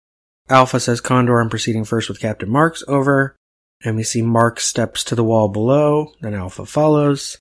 Alpha 0.49 0.79
says 0.79 1.01
Condor 1.01 1.39
I'm 1.39 1.49
proceeding 1.49 1.85
first 1.85 2.09
with 2.09 2.19
Captain 2.19 2.49
Marks 2.49 2.83
over. 2.87 3.35
And 3.83 3.95
we 3.97 4.03
see 4.03 4.21
Mark 4.21 4.59
steps 4.59 5.03
to 5.05 5.15
the 5.15 5.23
wall 5.23 5.49
below, 5.49 6.13
then 6.21 6.33
Alpha 6.33 6.65
follows. 6.65 7.37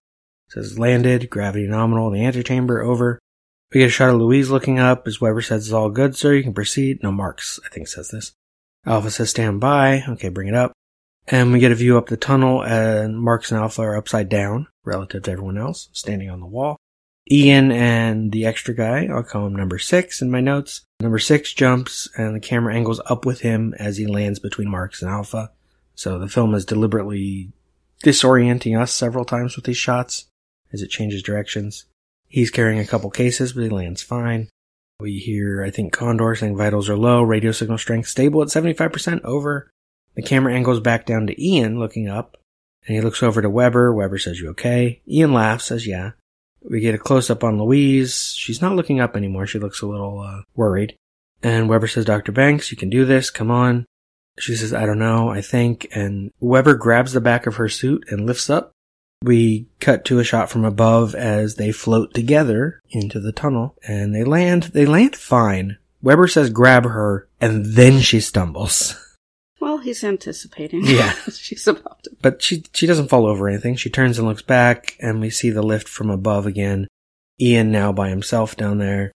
Says 0.48 0.78
landed, 0.78 1.30
gravity 1.30 1.66
nominal, 1.66 2.08
in 2.08 2.14
the 2.14 2.24
antechamber 2.26 2.82
over. 2.82 3.18
We 3.72 3.80
get 3.80 3.86
a 3.86 3.90
shot 3.90 4.10
of 4.10 4.16
Louise 4.16 4.50
looking 4.50 4.78
up 4.78 5.06
as 5.06 5.20
Weber 5.20 5.40
says 5.40 5.66
it's 5.66 5.72
all 5.72 5.88
good, 5.88 6.16
sir, 6.16 6.34
you 6.34 6.42
can 6.42 6.52
proceed. 6.52 7.02
No, 7.02 7.10
Marks, 7.10 7.58
I 7.64 7.68
think 7.70 7.88
says 7.88 8.08
this. 8.10 8.32
Alpha 8.84 9.10
says 9.10 9.30
stand 9.30 9.60
by. 9.60 10.02
Okay, 10.08 10.28
bring 10.28 10.48
it 10.48 10.54
up. 10.54 10.72
And 11.28 11.52
we 11.52 11.60
get 11.60 11.72
a 11.72 11.76
view 11.76 11.96
up 11.96 12.08
the 12.08 12.16
tunnel 12.16 12.62
and 12.62 13.18
Marks 13.18 13.52
and 13.52 13.60
Alpha 13.60 13.82
are 13.82 13.96
upside 13.96 14.28
down 14.28 14.66
relative 14.84 15.22
to 15.22 15.30
everyone 15.30 15.56
else, 15.56 15.88
standing 15.92 16.28
on 16.28 16.40
the 16.40 16.46
wall. 16.46 16.76
Ian 17.30 17.70
and 17.70 18.32
the 18.32 18.46
extra 18.46 18.74
guy, 18.74 19.06
I'll 19.06 19.22
call 19.22 19.46
him 19.46 19.54
number 19.54 19.78
six 19.78 20.20
in 20.20 20.30
my 20.30 20.40
notes. 20.40 20.82
Number 21.00 21.18
six 21.18 21.52
jumps 21.52 22.08
and 22.16 22.34
the 22.34 22.40
camera 22.40 22.74
angles 22.74 23.00
up 23.06 23.24
with 23.24 23.40
him 23.40 23.74
as 23.78 23.96
he 23.96 24.06
lands 24.06 24.38
between 24.38 24.68
Marks 24.68 25.02
and 25.02 25.10
Alpha. 25.10 25.52
So 25.94 26.18
the 26.18 26.28
film 26.28 26.54
is 26.54 26.64
deliberately 26.64 27.52
disorienting 28.04 28.78
us 28.78 28.92
several 28.92 29.24
times 29.24 29.56
with 29.56 29.64
these 29.64 29.76
shots 29.76 30.26
as 30.72 30.82
it 30.82 30.88
changes 30.88 31.22
directions. 31.22 31.84
He's 32.28 32.50
carrying 32.50 32.80
a 32.80 32.86
couple 32.86 33.10
cases, 33.10 33.52
but 33.52 33.64
he 33.64 33.68
lands 33.68 34.02
fine. 34.02 34.48
We 34.98 35.18
hear, 35.18 35.62
I 35.62 35.70
think, 35.70 35.92
Condor 35.92 36.34
saying 36.34 36.56
vitals 36.56 36.88
are 36.88 36.96
low, 36.96 37.22
radio 37.22 37.52
signal 37.52 37.78
strength 37.78 38.08
stable 38.08 38.42
at 38.42 38.48
75% 38.48 39.22
over. 39.22 39.70
The 40.14 40.22
camera 40.22 40.54
angles 40.54 40.80
back 40.80 41.06
down 41.06 41.26
to 41.26 41.44
Ian 41.44 41.78
looking 41.78 42.08
up, 42.08 42.36
and 42.86 42.96
he 42.96 43.02
looks 43.02 43.22
over 43.22 43.42
to 43.42 43.50
Weber. 43.50 43.92
Weber 43.92 44.18
says, 44.18 44.40
You 44.40 44.50
okay? 44.50 45.00
Ian 45.08 45.32
laughs, 45.32 45.66
says, 45.66 45.86
Yeah. 45.86 46.12
We 46.68 46.80
get 46.80 46.94
a 46.94 46.98
close 46.98 47.30
up 47.30 47.44
on 47.44 47.58
Louise. 47.58 48.34
She's 48.36 48.62
not 48.62 48.76
looking 48.76 49.00
up 49.00 49.16
anymore. 49.16 49.46
She 49.46 49.58
looks 49.58 49.82
a 49.82 49.86
little 49.86 50.20
uh, 50.20 50.42
worried. 50.54 50.96
And 51.42 51.68
Weber 51.68 51.88
says, 51.88 52.04
Dr. 52.04 52.32
Banks, 52.32 52.70
you 52.70 52.76
can 52.76 52.88
do 52.88 53.04
this. 53.04 53.30
Come 53.30 53.50
on. 53.50 53.86
She 54.38 54.54
says, 54.54 54.72
I 54.72 54.86
don't 54.86 54.98
know, 54.98 55.28
I 55.28 55.40
think. 55.40 55.88
And 55.92 56.30
Weber 56.40 56.74
grabs 56.74 57.12
the 57.12 57.20
back 57.20 57.46
of 57.46 57.56
her 57.56 57.68
suit 57.68 58.04
and 58.08 58.26
lifts 58.26 58.48
up. 58.48 58.72
We 59.22 59.68
cut 59.78 60.04
to 60.06 60.18
a 60.18 60.24
shot 60.24 60.50
from 60.50 60.64
above 60.64 61.14
as 61.14 61.54
they 61.54 61.70
float 61.70 62.12
together 62.14 62.80
into 62.90 63.20
the 63.20 63.32
tunnel 63.32 63.76
and 63.86 64.14
they 64.14 64.24
land, 64.24 64.64
they 64.74 64.84
land 64.84 65.14
fine. 65.14 65.78
Weber 66.02 66.26
says 66.26 66.50
grab 66.50 66.84
her 66.84 67.28
and 67.40 67.64
then 67.64 68.00
she 68.00 68.20
stumbles. 68.20 68.96
He's 69.82 70.02
anticipating. 70.04 70.82
Yeah. 70.84 71.12
She's 71.32 71.66
about 71.66 72.02
to. 72.04 72.10
But 72.20 72.42
she, 72.42 72.64
she 72.72 72.86
doesn't 72.86 73.08
fall 73.08 73.26
over 73.26 73.48
anything. 73.48 73.76
She 73.76 73.90
turns 73.90 74.18
and 74.18 74.26
looks 74.26 74.42
back 74.42 74.96
and 75.00 75.20
we 75.20 75.30
see 75.30 75.50
the 75.50 75.62
lift 75.62 75.88
from 75.88 76.10
above 76.10 76.46
again. 76.46 76.88
Ian 77.40 77.70
now 77.70 77.92
by 77.92 78.08
himself 78.08 78.56
down 78.56 78.78
there. 78.78 79.12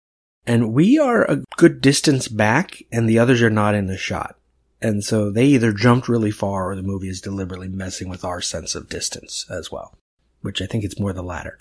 And 0.46 0.74
we 0.74 0.98
are 0.98 1.24
a 1.24 1.44
good 1.58 1.82
distance 1.82 2.28
back 2.28 2.82
and 2.92 3.08
the 3.08 3.20
others 3.20 3.42
are 3.42 3.50
not 3.50 3.76
in 3.76 3.88
the 3.88 3.98
shot. 3.98 4.36
And 4.82 5.04
so 5.04 5.32
they 5.32 5.46
either 5.46 5.72
jumped 5.72 6.10
really 6.10 6.32
far 6.32 6.70
or 6.70 6.76
the 6.76 6.84
movie 6.84 7.08
is 7.08 7.22
deliberately 7.22 7.70
messing 7.70 8.10
with 8.10 8.26
our 8.26 8.42
sense 8.42 8.76
of 8.76 8.90
distance 8.90 9.46
as 9.50 9.72
well, 9.72 9.98
which 10.42 10.62
I 10.62 10.66
think 10.66 10.84
it's 10.84 11.00
more 11.00 11.14
the 11.14 11.24
latter. 11.24 11.58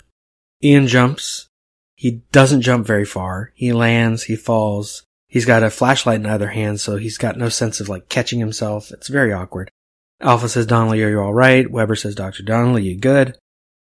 Ian 0.61 0.87
jumps. 0.87 1.47
He 1.95 2.23
doesn't 2.33 2.61
jump 2.63 2.85
very 2.85 3.05
far. 3.05 3.53
He 3.55 3.71
lands, 3.71 4.23
he 4.23 4.35
falls. 4.35 5.03
He's 5.33 5.45
got 5.45 5.63
a 5.63 5.71
flashlight 5.71 6.19
in 6.19 6.27
either 6.27 6.49
hand, 6.49 6.79
so 6.79 6.95
he's 6.95 7.17
got 7.17 7.39
no 7.39 7.49
sense 7.49 7.79
of 7.79 7.89
like 7.89 8.07
catching 8.07 8.37
himself. 8.37 8.91
It's 8.91 9.07
very 9.07 9.33
awkward. 9.33 9.71
Alpha 10.21 10.47
says, 10.47 10.67
Donnelly, 10.67 11.01
are 11.01 11.09
you 11.09 11.17
alright? 11.21 11.71
Weber 11.71 11.95
says, 11.95 12.13
Dr. 12.13 12.43
Donnelly, 12.43 12.83
you 12.83 12.95
good? 12.95 13.35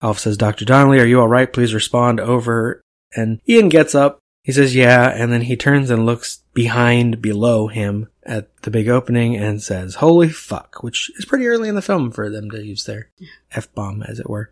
Alpha 0.02 0.20
says, 0.20 0.38
Dr. 0.38 0.66
Donnelly, 0.66 1.00
are 1.00 1.06
you 1.06 1.22
alright? 1.22 1.54
Please 1.54 1.72
respond 1.76 2.20
over. 2.20 2.82
And 3.16 3.42
Ian 3.48 3.70
gets 3.70 3.94
up. 3.94 4.18
He 4.42 4.54
says, 4.54 4.74
yeah, 4.74 5.08
and 5.08 5.32
then 5.32 5.42
he 5.42 5.56
turns 5.56 5.92
and 5.92 6.08
looks 6.08 6.40
behind, 6.56 7.22
below 7.22 7.68
him 7.68 8.08
at 8.24 8.50
the 8.64 8.72
big 8.72 8.90
opening 8.90 9.38
and 9.38 9.62
says, 9.62 9.96
holy 9.96 10.30
fuck, 10.30 10.82
which 10.82 11.12
is 11.16 11.26
pretty 11.26 11.46
early 11.46 11.70
in 11.70 11.76
the 11.76 11.82
film 11.84 12.10
for 12.10 12.28
them 12.28 12.50
to 12.50 12.66
use 12.66 12.86
their 12.86 13.12
F-bomb, 13.52 14.02
as 14.02 14.20
it 14.20 14.28
were. 14.28 14.50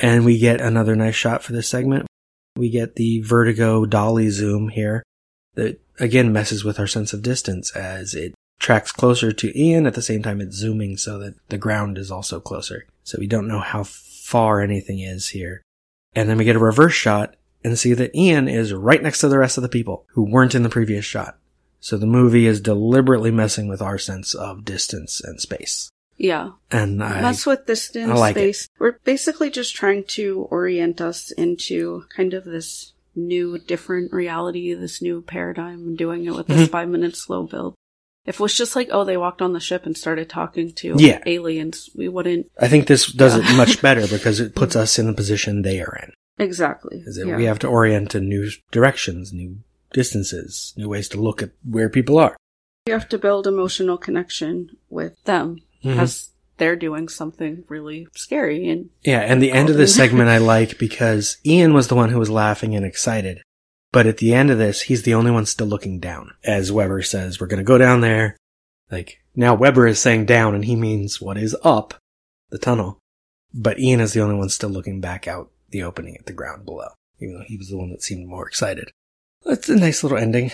And 0.00 0.24
we 0.24 0.40
get 0.40 0.60
another 0.60 0.96
nice 0.96 1.14
shot 1.14 1.44
for 1.44 1.52
this 1.52 1.68
segment. 1.68 2.08
We 2.56 2.68
get 2.68 2.96
the 2.96 3.20
vertigo 3.20 3.86
dolly 3.86 4.28
zoom 4.30 4.70
here 4.70 5.04
that 5.54 5.80
again 5.98 6.32
messes 6.32 6.64
with 6.64 6.78
our 6.78 6.86
sense 6.86 7.12
of 7.12 7.22
distance 7.22 7.74
as 7.76 8.14
it 8.14 8.34
tracks 8.58 8.92
closer 8.92 9.32
to 9.32 9.58
Ian 9.58 9.86
at 9.86 9.94
the 9.94 10.02
same 10.02 10.22
time 10.22 10.40
it's 10.40 10.56
zooming 10.56 10.96
so 10.96 11.18
that 11.18 11.34
the 11.48 11.58
ground 11.58 11.98
is 11.98 12.10
also 12.10 12.40
closer. 12.40 12.86
So 13.02 13.18
we 13.18 13.26
don't 13.26 13.48
know 13.48 13.58
how 13.60 13.82
far 13.82 14.60
anything 14.60 15.00
is 15.00 15.28
here. 15.30 15.62
And 16.14 16.28
then 16.28 16.38
we 16.38 16.44
get 16.44 16.56
a 16.56 16.60
reverse 16.60 16.94
shot 16.94 17.34
and 17.64 17.78
see 17.78 17.92
that 17.94 18.14
Ian 18.14 18.48
is 18.48 18.72
right 18.72 19.02
next 19.02 19.18
to 19.20 19.28
the 19.28 19.38
rest 19.38 19.58
of 19.58 19.62
the 19.62 19.68
people 19.68 20.06
who 20.10 20.30
weren't 20.30 20.54
in 20.54 20.62
the 20.62 20.68
previous 20.68 21.04
shot. 21.04 21.38
So 21.80 21.96
the 21.96 22.06
movie 22.06 22.46
is 22.46 22.60
deliberately 22.60 23.32
messing 23.32 23.66
with 23.66 23.82
our 23.82 23.98
sense 23.98 24.34
of 24.34 24.64
distance 24.64 25.20
and 25.20 25.40
space. 25.40 25.90
Yeah. 26.16 26.50
And 26.70 27.02
I, 27.02 27.20
That's 27.20 27.44
what 27.44 27.66
distance 27.66 28.10
I 28.10 28.14
like 28.14 28.36
it. 28.36 28.54
space. 28.54 28.68
We're 28.78 28.98
basically 29.04 29.50
just 29.50 29.74
trying 29.74 30.04
to 30.04 30.46
orient 30.50 31.00
us 31.00 31.32
into 31.32 32.04
kind 32.14 32.34
of 32.34 32.44
this 32.44 32.91
new, 33.14 33.58
different 33.58 34.12
reality, 34.12 34.72
this 34.74 35.02
new 35.02 35.22
paradigm, 35.22 35.86
and 35.86 35.98
doing 35.98 36.24
it 36.24 36.34
with 36.34 36.46
this 36.46 36.62
Mm-hmm. 36.62 36.70
five 36.72 36.88
minute 36.88 37.16
slow 37.16 37.44
build. 37.44 37.74
If 38.24 38.36
it 38.36 38.40
was 38.40 38.56
just 38.56 38.76
like, 38.76 38.88
oh, 38.92 39.04
they 39.04 39.16
walked 39.16 39.42
on 39.42 39.52
the 39.52 39.58
ship 39.60 39.84
and 39.84 39.96
started 39.96 40.28
talking 40.28 40.72
to 40.74 40.94
Yeah. 40.98 41.20
aliens, 41.26 41.90
we 41.96 42.08
wouldn't. 42.08 42.46
I 42.60 42.68
think 42.68 42.86
this 42.86 43.10
does 43.12 43.34
it 43.36 43.56
much 43.56 43.82
better 43.88 44.06
because 44.06 44.38
it 44.40 44.54
puts 44.54 44.76
us 44.76 44.98
in 44.98 45.06
the 45.08 45.12
position 45.12 45.62
they 45.62 45.80
are 45.80 45.98
in. 46.02 46.12
Exactly. 46.38 47.04
Yeah. 47.16 47.36
we 47.36 47.44
have 47.44 47.58
to 47.60 47.66
orient 47.68 48.14
in 48.14 48.28
new 48.28 48.48
directions, 48.70 49.32
new 49.32 49.58
distances, 49.92 50.72
new 50.76 50.88
ways 50.88 51.08
to 51.10 51.20
look 51.20 51.42
at 51.42 51.50
where 51.68 51.88
people 51.88 52.18
are. 52.18 52.36
You 52.86 52.94
have 52.94 53.08
to 53.10 53.18
build 53.18 53.46
emotional 53.46 53.96
connection 53.98 54.76
with 54.88 55.22
them 55.24 55.58
Mhm. 55.84 55.98
as 55.98 56.30
they're 56.62 56.76
doing 56.76 57.08
something 57.08 57.64
really 57.66 58.06
scary 58.14 58.68
and 58.70 58.88
Yeah, 59.02 59.18
and 59.18 59.42
the 59.42 59.50
end 59.50 59.68
of 59.68 59.76
this 59.76 59.96
segment 59.96 60.28
I 60.28 60.38
like 60.38 60.78
because 60.78 61.38
Ian 61.44 61.74
was 61.74 61.88
the 61.88 61.96
one 61.96 62.10
who 62.10 62.20
was 62.20 62.30
laughing 62.30 62.76
and 62.76 62.86
excited. 62.86 63.42
But 63.90 64.06
at 64.06 64.18
the 64.18 64.32
end 64.32 64.48
of 64.48 64.58
this, 64.58 64.82
he's 64.82 65.02
the 65.02 65.14
only 65.14 65.32
one 65.32 65.44
still 65.44 65.66
looking 65.66 65.98
down. 65.98 66.34
As 66.44 66.70
Weber 66.70 67.02
says, 67.02 67.40
we're 67.40 67.48
gonna 67.48 67.64
go 67.64 67.78
down 67.78 68.00
there. 68.00 68.36
Like, 68.92 69.18
now 69.34 69.56
Weber 69.56 69.88
is 69.88 69.98
saying 69.98 70.26
down 70.26 70.54
and 70.54 70.64
he 70.64 70.76
means 70.76 71.20
what 71.20 71.36
is 71.36 71.56
up, 71.64 71.94
the 72.50 72.58
tunnel. 72.58 73.00
But 73.52 73.80
Ian 73.80 73.98
is 73.98 74.12
the 74.12 74.22
only 74.22 74.36
one 74.36 74.48
still 74.48 74.70
looking 74.70 75.00
back 75.00 75.26
out 75.26 75.50
the 75.70 75.82
opening 75.82 76.16
at 76.16 76.26
the 76.26 76.32
ground 76.32 76.64
below. 76.64 76.90
Even 77.18 77.38
though 77.38 77.44
he 77.44 77.56
was 77.56 77.70
the 77.70 77.76
one 77.76 77.90
that 77.90 78.04
seemed 78.04 78.28
more 78.28 78.46
excited. 78.46 78.92
That's 79.44 79.68
a 79.68 79.74
nice 79.74 80.04
little 80.04 80.18
ending. 80.18 80.52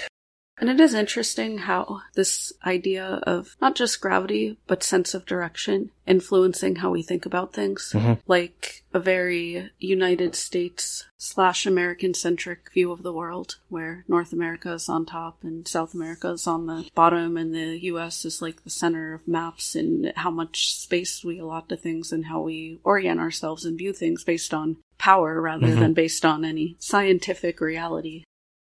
And 0.61 0.68
it 0.68 0.81
is 0.81 0.92
interesting 0.92 1.59
how 1.59 2.01
this 2.14 2.53
idea 2.66 3.21
of 3.23 3.57
not 3.61 3.77
just 3.77 4.01
gravity, 4.01 4.59
but 4.66 4.83
sense 4.83 5.14
of 5.14 5.25
direction 5.25 5.90
influencing 6.07 6.77
how 6.77 6.90
we 6.90 7.03
think 7.03 7.25
about 7.27 7.53
things. 7.53 7.92
Mhm. 7.94 8.18
Like 8.27 8.83
a 8.92 8.99
very 8.99 9.71
United 9.79 10.35
States 10.35 11.05
slash 11.16 11.64
American 11.64 12.12
centric 12.14 12.73
view 12.73 12.90
of 12.90 13.03
the 13.03 13.12
world, 13.12 13.59
where 13.68 14.05
North 14.09 14.33
America 14.33 14.73
is 14.73 14.88
on 14.88 15.07
top 15.07 15.44
and 15.44 15.68
South 15.68 15.94
America 15.94 16.31
is 16.31 16.47
on 16.47 16.66
the 16.66 16.88
bottom, 16.94 17.37
and 17.37 17.55
the 17.55 17.79
US 17.85 18.25
is 18.25 18.42
like 18.42 18.64
the 18.64 18.71
center 18.71 19.14
of 19.14 19.29
maps 19.29 19.77
and 19.77 20.12
how 20.16 20.31
much 20.31 20.75
space 20.75 21.23
we 21.23 21.38
allot 21.38 21.68
to 21.68 21.77
things 21.77 22.11
and 22.11 22.27
how 22.27 22.40
we 22.40 22.81
orient 22.83 23.21
ourselves 23.21 23.64
and 23.64 23.79
view 23.79 23.92
things 23.92 24.25
based 24.25 24.53
on 24.53 24.79
power 24.97 25.40
rather 25.40 25.68
Mhm. 25.68 25.79
than 25.79 25.92
based 25.94 26.25
on 26.25 26.44
any 26.44 26.77
scientific 26.81 27.61
reality. 27.61 28.25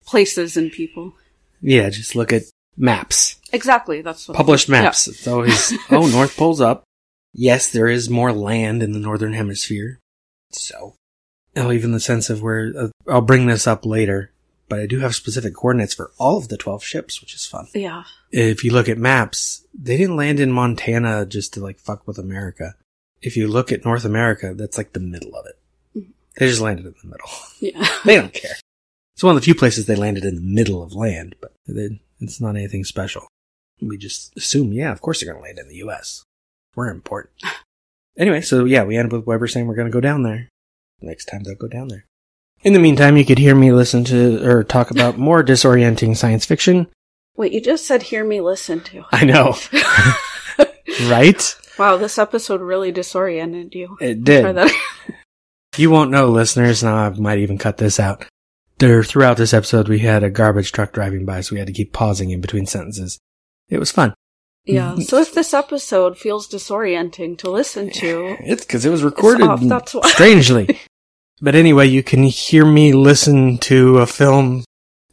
Places 0.06 0.56
and 0.58 0.72
people. 0.72 1.16
Yeah, 1.66 1.90
just 1.90 2.16
look 2.16 2.32
at 2.32 2.44
maps. 2.78 3.38
Exactly, 3.52 4.02
that's 4.02 4.28
what 4.28 4.38
published 4.38 4.70
Yeah. 4.70 4.82
maps. 4.84 5.08
It's 5.08 5.28
always, 5.28 5.74
oh, 5.92 6.08
North 6.08 6.36
Pole's 6.38 6.62
up. 6.62 6.84
Yes, 7.34 7.72
there 7.72 7.88
is 7.88 8.10
more 8.10 8.32
land 8.32 8.84
in 8.84 8.92
the 8.94 9.00
Northern 9.00 9.34
Hemisphere. 9.34 10.00
So, 10.52 10.94
oh, 11.56 11.72
even 11.72 11.92
the 11.92 12.00
sense 12.00 12.30
of 12.30 12.42
where, 12.42 12.72
uh, 12.78 12.88
I'll 13.10 13.22
bring 13.22 13.48
this 13.48 13.66
up 13.68 13.86
later, 13.86 14.32
but 14.70 14.80
I 14.80 14.86
do 14.86 15.00
have 15.00 15.16
specific 15.16 15.56
coordinates 15.56 15.94
for 15.94 16.12
all 16.18 16.38
of 16.38 16.48
the 16.50 16.58
12 16.58 16.84
ships, 16.84 17.20
which 17.20 17.34
is 17.34 17.46
fun. 17.46 17.68
Yeah. 17.74 18.04
If 18.32 18.64
you 18.64 18.72
look 18.72 18.88
at 18.88 18.98
maps, 18.98 19.66
they 19.74 19.98
didn't 19.98 20.16
land 20.18 20.40
in 20.40 20.52
Montana 20.52 21.26
just 21.26 21.54
to 21.54 21.60
like 21.62 21.80
fuck 21.80 22.08
with 22.08 22.18
America. 22.20 22.76
If 23.22 23.36
you 23.36 23.48
look 23.48 23.72
at 23.72 23.84
North 23.84 24.06
America, 24.06 24.54
that's 24.54 24.78
like 24.78 24.94
the 24.94 25.00
middle 25.00 25.36
of 25.36 25.46
it. 25.48 25.58
They 26.38 26.48
just 26.48 26.62
landed 26.62 26.86
in 26.86 26.94
the 27.02 27.08
middle. 27.10 27.30
Yeah. 27.60 27.88
They 28.06 28.16
don't 28.18 28.34
care. 28.34 28.56
It's 29.16 29.24
one 29.24 29.36
of 29.36 29.42
the 29.42 29.46
few 29.46 29.56
places 29.56 29.86
they 29.86 29.96
landed 29.96 30.26
in 30.26 30.36
the 30.36 30.42
middle 30.42 30.84
of 30.84 30.94
land, 30.94 31.36
but 31.40 31.54
they, 31.66 32.02
it's 32.20 32.42
not 32.42 32.58
anything 32.58 32.84
special. 32.84 33.28
We 33.82 33.98
just 33.98 34.36
assume, 34.36 34.74
yeah, 34.74 34.92
of 34.92 35.00
course 35.00 35.22
they're 35.22 35.32
going 35.32 35.42
to 35.42 35.48
land 35.48 35.58
in 35.58 35.70
the 35.70 35.78
U.S. 35.78 36.24
We're 36.76 36.90
important. 36.90 37.36
anyway, 38.18 38.42
so 38.42 38.66
yeah, 38.66 38.84
we 38.84 38.98
ended 38.98 39.14
with 39.14 39.26
Weber 39.26 39.48
saying 39.48 39.68
we're 39.68 39.76
going 39.76 39.88
to 39.88 39.94
go 39.94 40.02
down 40.02 40.24
there. 40.24 40.50
Next 41.02 41.26
time 41.26 41.44
they'll 41.44 41.56
go 41.56 41.70
down 41.70 41.88
there. 41.88 42.06
In 42.64 42.74
the 42.74 42.80
meantime, 42.80 43.16
you 43.16 43.26
could 43.26 43.38
hear 43.38 43.56
me 43.56 43.72
listen 43.72 44.04
to 44.06 44.46
or 44.46 44.64
talk 44.66 44.92
about 44.92 45.18
more 45.18 45.44
disorienting 45.44 46.18
science 46.18 46.46
fiction. 46.46 46.88
Wait, 47.38 47.54
you 47.54 47.62
just 47.62 47.86
said 47.86 48.04
hear 48.04 48.26
me 48.26 48.42
listen 48.42 48.82
to. 48.82 49.06
I 49.12 49.24
know, 49.24 49.56
right? 51.10 51.56
Wow, 51.80 51.98
this 51.98 52.18
episode 52.18 52.62
really 52.62 52.92
disoriented 52.92 53.76
you. 53.76 53.98
It 54.02 54.24
did. 54.24 54.72
You 55.78 55.92
won't 55.92 56.12
know, 56.12 56.30
listeners. 56.30 56.84
Now 56.84 56.96
I 56.96 57.10
might 57.10 57.40
even 57.40 57.58
cut 57.58 57.78
this 57.78 58.00
out. 58.00 58.26
There, 58.78 59.04
throughout 59.04 59.38
this 59.38 59.54
episode, 59.54 59.88
we 59.88 60.00
had 60.00 60.24
a 60.24 60.30
garbage 60.30 60.72
truck 60.72 60.92
driving 60.92 61.26
by, 61.26 61.42
so 61.42 61.54
we 61.56 61.60
had 61.60 61.68
to 61.68 61.74
keep 61.74 61.94
pausing 61.94 62.32
in 62.32 62.42
between 62.42 62.66
sentences. 62.66 63.20
It 63.70 63.80
was 63.80 63.92
fun. 63.92 64.14
yeah. 64.66 64.96
So 64.98 65.18
if 65.20 65.34
this 65.34 65.54
episode 65.54 66.18
feels 66.18 66.48
disorienting 66.50 67.38
to 67.40 67.50
listen 67.50 67.90
to, 67.92 68.36
It's 68.42 68.66
because 68.66 68.86
it 68.86 68.90
was 68.90 69.02
recorded 69.04 69.48
off, 69.48 69.62
that's 69.62 69.94
why. 69.94 70.08
strangely. 70.10 70.80
But 71.42 71.54
anyway, 71.54 71.88
you 71.88 72.02
can 72.02 72.24
hear 72.24 72.66
me 72.66 72.94
listen 72.94 73.58
to 73.58 73.98
a 73.98 74.08
film 74.08 74.64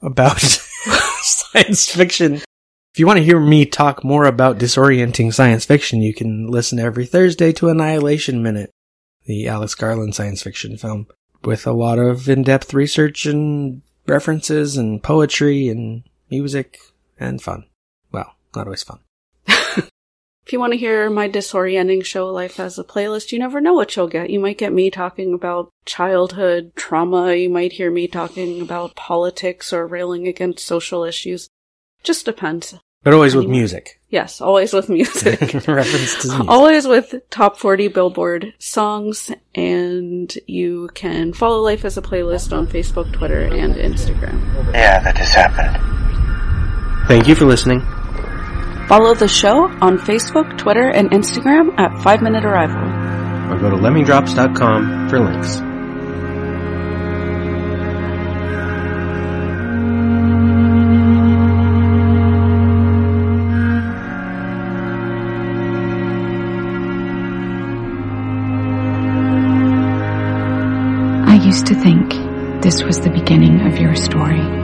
about 0.01 0.39
science 1.21 1.91
fiction. 1.91 2.35
If 2.35 2.99
you 2.99 3.09
want 3.09 3.17
to 3.19 3.25
hear 3.25 3.41
me 3.41 3.67
talk 3.67 4.05
more 4.05 4.25
about 4.27 4.57
disorienting 4.59 5.35
science 5.35 5.65
fiction, 5.65 6.01
you 6.01 6.15
can 6.15 6.47
listen 6.47 6.79
every 6.79 7.07
Thursday 7.07 7.53
to 7.55 7.69
Annihilation 7.71 8.41
Minute, 8.41 8.71
the 9.27 9.49
Alex 9.49 9.75
Garland 9.75 10.15
science 10.15 10.43
fiction 10.43 10.77
film, 10.77 11.09
with 11.45 11.67
a 11.67 11.73
lot 11.73 11.99
of 11.99 12.29
in-depth 12.29 12.75
research 12.75 13.27
and 13.27 13.83
references 14.07 14.77
and 14.77 15.03
poetry 15.03 15.69
and 15.69 16.03
music 16.31 16.79
and 17.19 17.43
fun. 17.43 17.67
Well, 18.11 18.35
not 18.55 18.67
always 18.67 18.83
fun. 18.83 19.01
if 19.47 20.53
you 20.53 20.59
want 20.59 20.73
to 20.73 20.79
hear 20.79 21.09
my 21.11 21.29
disorienting 21.29 22.05
show 22.05 22.29
life 22.29 22.59
as 22.59 22.79
a 22.79 22.85
playlist, 22.85 23.33
you 23.33 23.39
never 23.39 23.61
know 23.61 23.75
what 23.75 23.95
you'll 23.95 24.09
get. 24.09 24.31
You 24.31 24.41
might 24.41 24.59
get 24.59 24.73
me 24.73 24.91
talking 24.91 25.35
about 25.35 25.71
childhood 25.85 26.73
trauma. 26.75 27.35
You 27.35 27.51
might 27.51 27.73
hear 27.73 27.91
me 27.91 28.09
talking 28.09 28.61
about 28.61 28.97
politics 28.97 29.73
or 29.73 29.87
railing 29.87 30.27
against 30.27 30.67
social 30.67 31.05
issues. 31.05 31.49
Just 32.03 32.25
depends. 32.25 32.75
But 33.05 33.15
always 33.15 33.35
with 33.35 33.49
music. 33.49 33.99
Yes, 34.11 34.41
always 34.41 34.73
with 34.73 34.89
music. 34.89 35.41
Reference 35.67 36.23
to 36.23 36.29
music. 36.29 36.49
Always 36.49 36.87
with 36.87 37.15
top 37.31 37.57
40 37.59 37.89
Billboard 37.89 38.55
songs, 38.61 39.31
and 39.57 40.33
you 40.47 40.89
can 40.95 41.33
follow 41.33 41.61
Life 41.61 41.85
as 41.85 41.97
a 41.97 42.03
Playlist 42.03 42.57
on 42.57 42.69
Facebook, 42.69 43.13
Twitter, 43.13 43.41
and 43.41 43.75
Instagram. 43.75 44.41
Yeah, 44.73 45.01
that 45.01 45.17
has 45.19 45.31
happened. 45.35 47.09
Thank 47.09 47.27
you 47.27 47.35
for 47.35 47.47
listening. 47.47 47.81
Follow 48.87 49.15
the 49.15 49.27
show 49.29 49.65
on 49.81 49.99
Facebook, 49.99 50.57
Twitter, 50.59 50.89
and 50.89 51.11
Instagram 51.11 51.77
at 51.79 52.01
5 52.03 52.23
Minute 52.23 52.45
Arrival. 52.45 53.53
or 53.53 53.59
go 53.59 53.71
to 53.71 53.77
lemmingdrops.com 53.77 55.09
for 55.09 55.19
links. 55.19 55.61
Used 71.53 71.67
to 71.67 71.75
think 71.75 72.09
this 72.63 72.83
was 72.83 73.01
the 73.01 73.11
beginning 73.11 73.61
of 73.67 73.77
your 73.77 73.95
story. 73.95 74.62